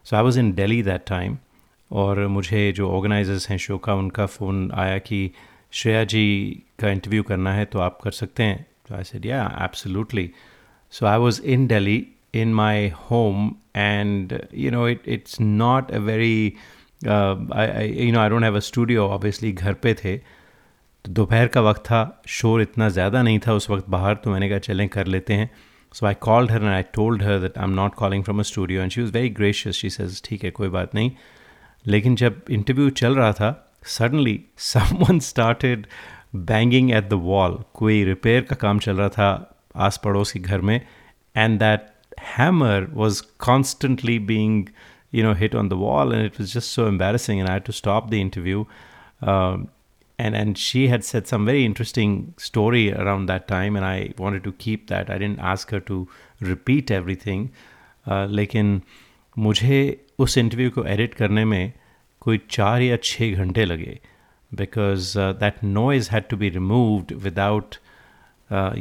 So 0.04 0.16
I 0.16 0.22
was 0.22 0.38
in 0.38 0.52
Delhi 0.52 0.82
that 0.82 1.04
time 1.06 1.36
और 1.90 2.26
मुझे 2.26 2.72
जो 2.72 2.90
ऑर्गेनाइजर्स 2.90 3.48
हैं 3.50 3.58
शो 3.58 3.78
का 3.78 3.94
उनका 3.94 4.26
फ़ोन 4.26 4.70
आया 4.74 4.98
कि 4.98 5.30
श्रेया 5.72 6.04
जी 6.04 6.26
का 6.80 6.90
इंटरव्यू 6.90 7.22
करना 7.22 7.52
है 7.52 7.64
तो 7.64 7.78
आप 7.78 8.00
कर 8.04 8.10
सकते 8.10 8.42
हैं? 8.42 8.66
तो 8.88 8.94
I 8.94 9.04
said 9.04 9.26
yeah 9.26 9.44
absolutely 9.62 10.30
so 10.90 11.06
I 11.06 11.18
was 11.18 11.40
in 11.44 11.66
Delhi 11.66 12.06
in 12.34 12.54
my 12.56 12.94
home 13.04 13.50
and 13.78 14.32
you 14.64 14.70
know 14.74 14.84
it, 14.92 15.08
it's 15.14 15.38
not 15.40 15.90
a 15.94 16.00
very 16.00 16.56
uh, 17.06 17.36
I, 17.52 17.64
I 17.66 17.82
you 18.06 18.12
know 18.12 18.20
I 18.20 18.28
don't 18.28 18.46
have 18.48 18.60
a 18.60 18.66
studio 18.66 19.08
obviously 19.16 19.52
घर 19.52 19.72
पे 19.82 19.94
थे। 19.94 20.16
तो 21.04 21.12
दोपहर 21.12 21.46
का 21.46 21.60
वक्त 21.60 21.80
था 21.86 22.00
शोर 22.28 22.62
इतना 22.62 22.88
ज़्यादा 22.88 23.22
नहीं 23.22 23.38
था 23.46 23.52
उस 23.54 23.68
वक्त 23.70 23.88
बाहर 23.90 24.14
तो 24.24 24.30
मैंने 24.30 24.48
कहा 24.48 24.58
चलें 24.58 24.88
कर 24.88 25.06
लेते 25.06 25.34
हैं। 25.34 25.50
So 25.94 26.06
I 26.06 26.14
called 26.22 26.50
her 26.50 26.62
and 26.62 26.70
I 26.70 26.82
told 26.94 27.22
her 27.22 27.38
that 27.40 27.58
I 27.58 27.64
am 27.64 27.74
not 27.74 27.94
calling 27.94 28.24
from 28.24 28.40
a 28.40 28.42
studio 28.50 28.82
and 28.82 28.90
she 28.90 29.00
was 29.00 29.12
very 29.12 29.28
gracious 29.40 29.76
she 29.76 29.90
says 29.90 30.22
ठीक 30.24 30.44
है 30.44 30.50
कोई 30.50 30.68
बात 30.68 30.94
नहीं। 30.94 31.10
लेकिन 31.86 32.16
जब 32.16 32.40
इंटरव्यू 32.50 32.88
चल 33.00 33.14
रहा 33.16 33.32
था 33.32 33.50
suddenly 33.86 34.40
someone 34.58 35.18
started 35.26 35.86
banging 36.36 36.90
at 36.90 37.08
the 37.08 37.20
wall 37.22 37.58
कोई 37.74 38.02
रिपेयर 38.04 38.42
का 38.50 38.56
काम 38.56 38.78
चल 38.78 38.96
रहा 38.96 39.08
था 39.08 39.28
आस 39.86 40.00
पड़ोस 40.04 40.32
के 40.32 40.40
घर 40.40 40.60
में 40.60 40.80
and 41.36 41.58
that 41.60 41.86
hammer 42.17 42.87
was 42.93 43.21
constantly 43.37 44.17
being 44.17 44.69
you 45.11 45.23
know 45.23 45.33
hit 45.33 45.55
on 45.55 45.69
the 45.69 45.77
wall 45.77 46.11
and 46.11 46.21
it 46.21 46.37
was 46.37 46.51
just 46.53 46.71
so 46.71 46.87
embarrassing 46.87 47.39
and 47.39 47.49
i 47.49 47.53
had 47.53 47.65
to 47.65 47.73
stop 47.73 48.09
the 48.09 48.21
interview 48.21 48.65
um, 49.21 49.67
and 50.19 50.35
and 50.35 50.57
she 50.57 50.87
had 50.87 51.03
said 51.03 51.27
some 51.27 51.45
very 51.45 51.65
interesting 51.65 52.33
story 52.37 52.91
around 52.93 53.27
that 53.27 53.47
time 53.47 53.75
and 53.75 53.85
i 53.85 54.13
wanted 54.17 54.43
to 54.43 54.51
keep 54.65 54.87
that 54.87 55.09
i 55.09 55.17
didn't 55.17 55.39
ask 55.39 55.71
her 55.71 55.79
to 55.79 56.07
repeat 56.39 56.91
everything 56.91 57.47
uh, 58.07 58.25
लेकिन 58.39 58.81
मुझे 59.37 59.77
उस 60.19 60.37
interview 60.37 60.69
को 60.71 60.83
edit 60.85 61.13
करने 61.13 61.43
में 61.45 61.73
कोई 62.21 62.41
चार 62.49 62.81
या 62.81 62.97
छः 63.03 63.35
घंटे 63.43 63.65
लगे 63.65 63.99
because 64.55 65.13
that 65.17 65.63
noise 65.63 66.09
had 66.11 66.27
to 66.29 66.37
be 66.37 66.49
removed 66.59 67.13
without 67.23 67.75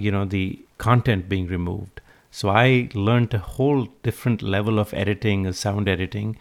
you 0.04 0.10
know 0.14 0.24
the 0.32 0.58
content 0.84 1.28
being 1.28 1.46
removed 1.50 2.00
so 2.36 2.48
I 2.48 2.88
learned 2.94 3.34
a 3.34 3.38
whole 3.38 3.88
different 4.02 4.42
level 4.42 4.78
of 4.78 4.92
editing, 4.94 5.46
uh, 5.46 5.52
sound 5.52 5.88
editing, 5.88 6.36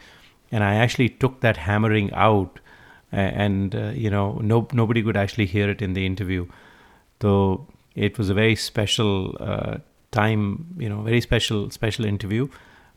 and 0.51 0.63
I 0.63 0.75
actually 0.75 1.09
took 1.09 1.39
that 1.41 1.57
hammering 1.57 2.11
out, 2.13 2.59
a- 3.11 3.17
and 3.45 3.75
uh, 3.75 3.91
you 3.93 4.09
know, 4.09 4.39
no 4.41 4.67
nobody 4.73 5.03
could 5.03 5.17
actually 5.17 5.45
hear 5.47 5.69
it 5.69 5.81
in 5.81 5.93
the 5.93 6.05
interview. 6.05 6.47
So 7.21 7.67
it 7.95 8.17
was 8.17 8.29
a 8.29 8.33
very 8.33 8.55
special 8.55 9.35
uh, 9.39 9.77
time, 10.11 10.67
you 10.77 10.89
know, 10.89 11.01
very 11.01 11.21
special 11.21 11.69
special 11.71 12.05
interview. 12.05 12.47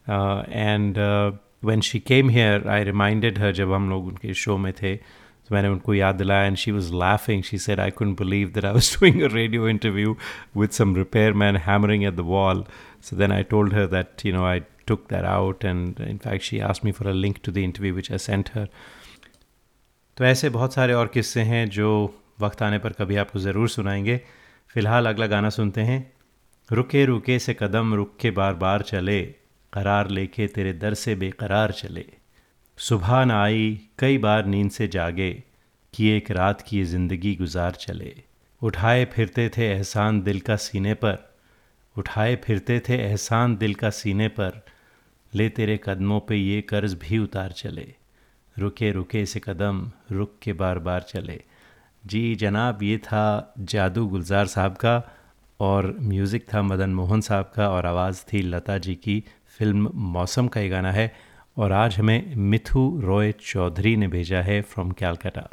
Uh, 0.08 0.44
and 0.48 0.98
uh, 0.98 1.32
when 1.62 1.80
she 1.80 1.98
came 2.00 2.28
here, 2.28 2.62
I 2.66 2.80
reminded 2.80 3.38
her 3.38 3.52
जब 3.52 3.72
हम 3.72 3.88
लोग 3.90 4.06
उनके 4.06 4.34
show 4.34 4.56
में 4.58 4.72
थे 4.82 4.98
तो 5.49 5.55
मैंने 5.55 5.67
उनको 5.67 5.93
याद 5.93 6.15
दिलाया 6.15 6.45
and 6.45 6.57
she 6.57 6.71
was 6.71 6.93
laughing 6.93 7.43
she 7.43 7.57
said 7.57 7.79
I 7.79 7.91
can't 7.97 8.17
believe 8.21 8.51
that 8.55 8.65
I 8.65 8.73
was 8.73 8.95
doing 8.99 9.21
radio 9.33 9.69
interview 9.69 10.17
with 10.57 10.69
some 10.79 10.95
repair 10.95 11.33
man 11.43 11.57
hammering 11.67 12.03
at 12.03 12.13
the 12.13 12.29
wall 12.33 12.65
so 13.09 13.15
then 13.15 13.31
I 13.31 13.43
told 13.53 13.73
her 13.73 13.85
that 13.85 14.25
you 14.25 14.33
know 14.33 14.45
I 14.45 14.61
took 14.89 15.01
that 15.09 15.25
out 15.31 15.65
and, 15.69 15.99
in 16.03 16.19
fact, 16.21 16.45
she 16.45 16.59
asked 16.67 16.83
me 16.85 16.91
for 16.99 17.03
a 17.09 17.11
link 17.13 17.39
to 17.47 17.51
the 17.57 17.63
interview 17.63 17.97
which 17.97 18.07
I 18.15 18.17
sent 18.23 18.47
her. 18.53 18.65
तो 20.17 20.25
ऐसे 20.25 20.49
बहुत 20.49 20.73
सारे 20.73 20.93
और 20.93 21.07
किस्से 21.07 21.41
हैं 21.41 21.69
जो 21.69 21.89
वक्त 22.41 22.61
आने 22.61 22.77
पर 22.77 22.93
कभी 22.93 23.15
आपको 23.15 23.39
ज़रूर 23.39 23.69
सुनाएँगे। 23.69 24.17
फ़िलहाल 24.73 25.05
अगला 25.05 25.27
गाना 25.27 25.49
सुनते 25.49 25.81
हैं। 25.81 25.99
रुके 26.71 27.05
रुके 27.05 27.37
से 27.39 27.53
कदम 27.59 27.93
रुक 27.93 28.17
के 28.21 28.31
बार 28.31 28.53
बार 28.53 28.81
चले, 28.81 29.21
करार 29.73 30.09
लेके 30.09 30.47
तेरे 30.47 30.73
दर 30.73 30.93
से 30.93 31.15
बेकरार 31.15 31.71
चले। 31.71 32.05
सुबह 32.79 33.23
न 33.25 33.31
आई, 33.31 33.79
कई 33.99 34.17
बार 34.17 34.45
नींद 34.45 34.69
से 34.71 34.87
जागे, 34.87 35.31
कि 35.93 36.07
एक 36.07 36.29
रात 36.31 36.61
की 36.61 36.83
ज़िंदगी 36.83 37.35
गुजार 37.35 37.71
चले। 37.71 38.13
उठाए 38.61 39.03
फिरते 39.05 39.49
थे 39.49 39.65
एहसान 39.65 40.21
दिल 40.21 40.39
का 40.39 40.55
सीने 40.55 40.93
पर, 40.93 41.17
उठाए 41.95 42.35
फिरते 42.35 42.79
थे 42.79 42.97
एहसान 42.97 43.57
दिल 43.57 43.73
का 43.73 43.89
सीने 43.89 44.27
पर, 44.27 44.61
ले 45.33 45.49
तेरे 45.49 45.79
कदमों 45.83 46.19
पे 46.19 46.35
ये 46.35 46.61
कर्ज 46.61 46.93
भी 46.93 47.17
उतार 47.17 47.51
चले। 47.51 47.87
रुके 48.55 48.91
रुके 48.91 49.25
से 49.25 49.39
कदम, 49.39 49.91
रुक 50.11 50.35
के 50.41 50.53
बार 50.53 50.79
बार 50.79 51.01
चले। 51.01 51.41
जी 52.03 52.35
जनाब, 52.35 52.83
ये 52.83 52.97
था 52.97 53.53
जादू 53.59 54.07
गुलजार 54.07 54.45
साहब 54.47 54.75
का, 54.75 55.01
और 55.59 55.95
म्यूज़िक 56.01 56.53
था 56.53 56.61
मदन 56.61 56.89
मोहन 56.89 57.21
साहब 57.21 57.51
का, 57.55 57.69
और 57.69 57.85
आवाज़ 57.85 58.23
थी 58.33 58.41
लता 58.41 58.77
जी 58.77 58.95
की। 58.95 59.23
फ़िल्म 59.57 59.91
मौसम 59.93 60.47
का 60.47 60.61
ये 60.61 60.69
गाना 60.69 60.91
है। 60.91 61.28
और 61.59 61.71
आज 61.71 61.97
हमें 61.97 62.35
मिथु 62.35 62.81
रॉय 63.03 63.31
चौधरी 63.31 63.95
ने 63.97 64.07
भेजा 64.07 64.41
है 64.41 64.61
फ्रॉम 64.61 64.91
कैलकाटा 64.91 65.47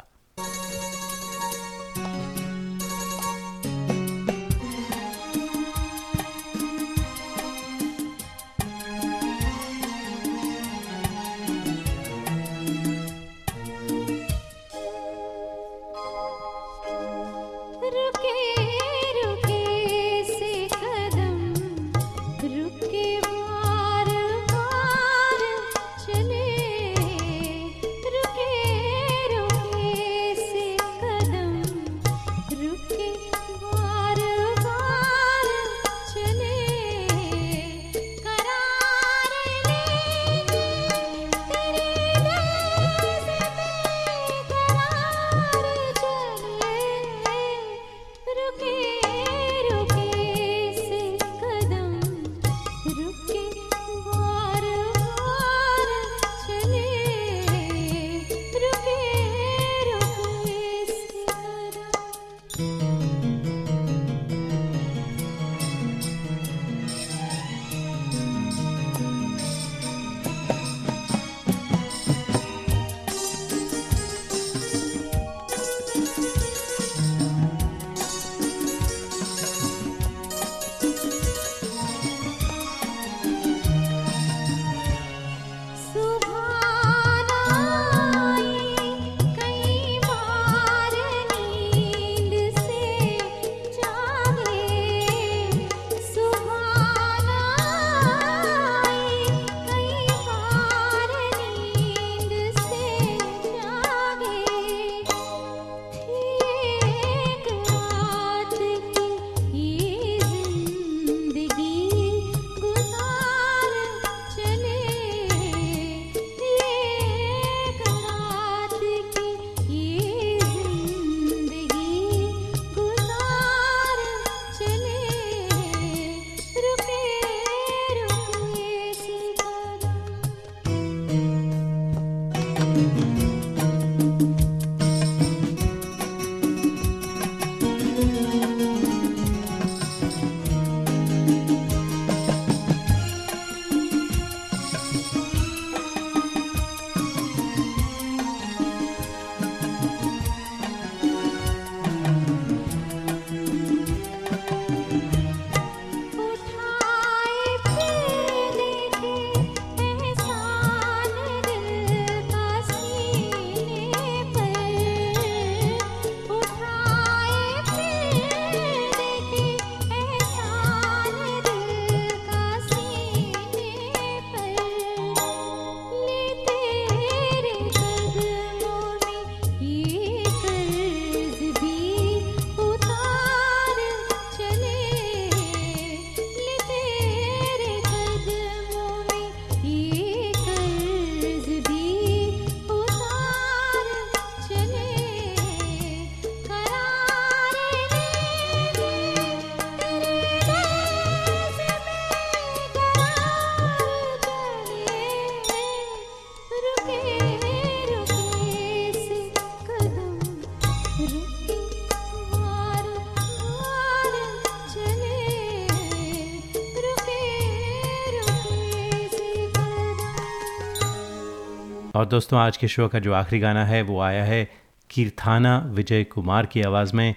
और 222.07 222.11
दोस्तों, 222.11 222.39
आज 222.39 222.57
के 222.57 222.67
शो 222.67 222.87
का 222.87 222.99
जो 222.99 223.13
आखिरी 223.13 223.39
गाना 223.39 223.63
है, 223.65 223.81
वो 223.81 223.99
आया 224.01 224.23
है 224.23 224.47
कीर्थाना 224.89 225.57
विजय 225.69 226.03
कुमार 226.03 226.45
की 226.45 226.61
आवाज़ 226.61 226.95
में, 226.95 227.15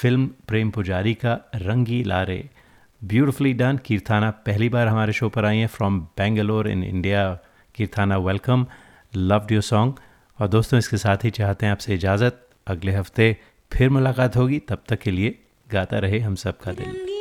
फ़िल्म 0.00 0.26
प्रेम 0.48 0.70
पुजारी 0.70 1.12
का 1.14 1.34
रंगी 1.56 2.02
लारे। 2.04 2.38
ब्यूटिफुली 3.02 3.52
डन 3.52 3.78
कीर्थाना 3.86 4.30
पहली 4.46 4.68
बार 4.68 4.88
हमारे 4.88 5.12
शो 5.12 5.28
पर 5.28 5.44
आई 5.44 5.58
हैं 5.58 5.66
from 5.68 6.00
Bangalore 6.18 6.68
in 6.68 6.82
India 6.84 7.22
Keerthana 7.74 8.18
welcome 8.18 8.66
love 9.12 9.46
your 9.52 9.62
song 9.62 10.00
और 10.38 10.48
दोस्तों, 10.48 10.78
इसके 10.78 10.96
साथ 10.96 11.24
ही 11.24 11.30
चाहते 11.30 11.66
हैं 11.66 11.72
आपसे 11.72 11.94
इजाज़त। 11.94 12.46
अगले 12.66 12.92
हफ़्ते 12.92 13.36
फिर 13.70 13.90
मुलाकात 13.90 14.36
होगी, 14.36 14.58
तब 14.58 14.84
तक 14.88 15.00
के 15.00 15.10
लिए 15.10 15.38
गाता 15.66 15.98
रहे 15.98 16.18
हम 16.18 16.34
सब 16.36 16.58
का 16.58 16.72
दिल। 16.72 17.11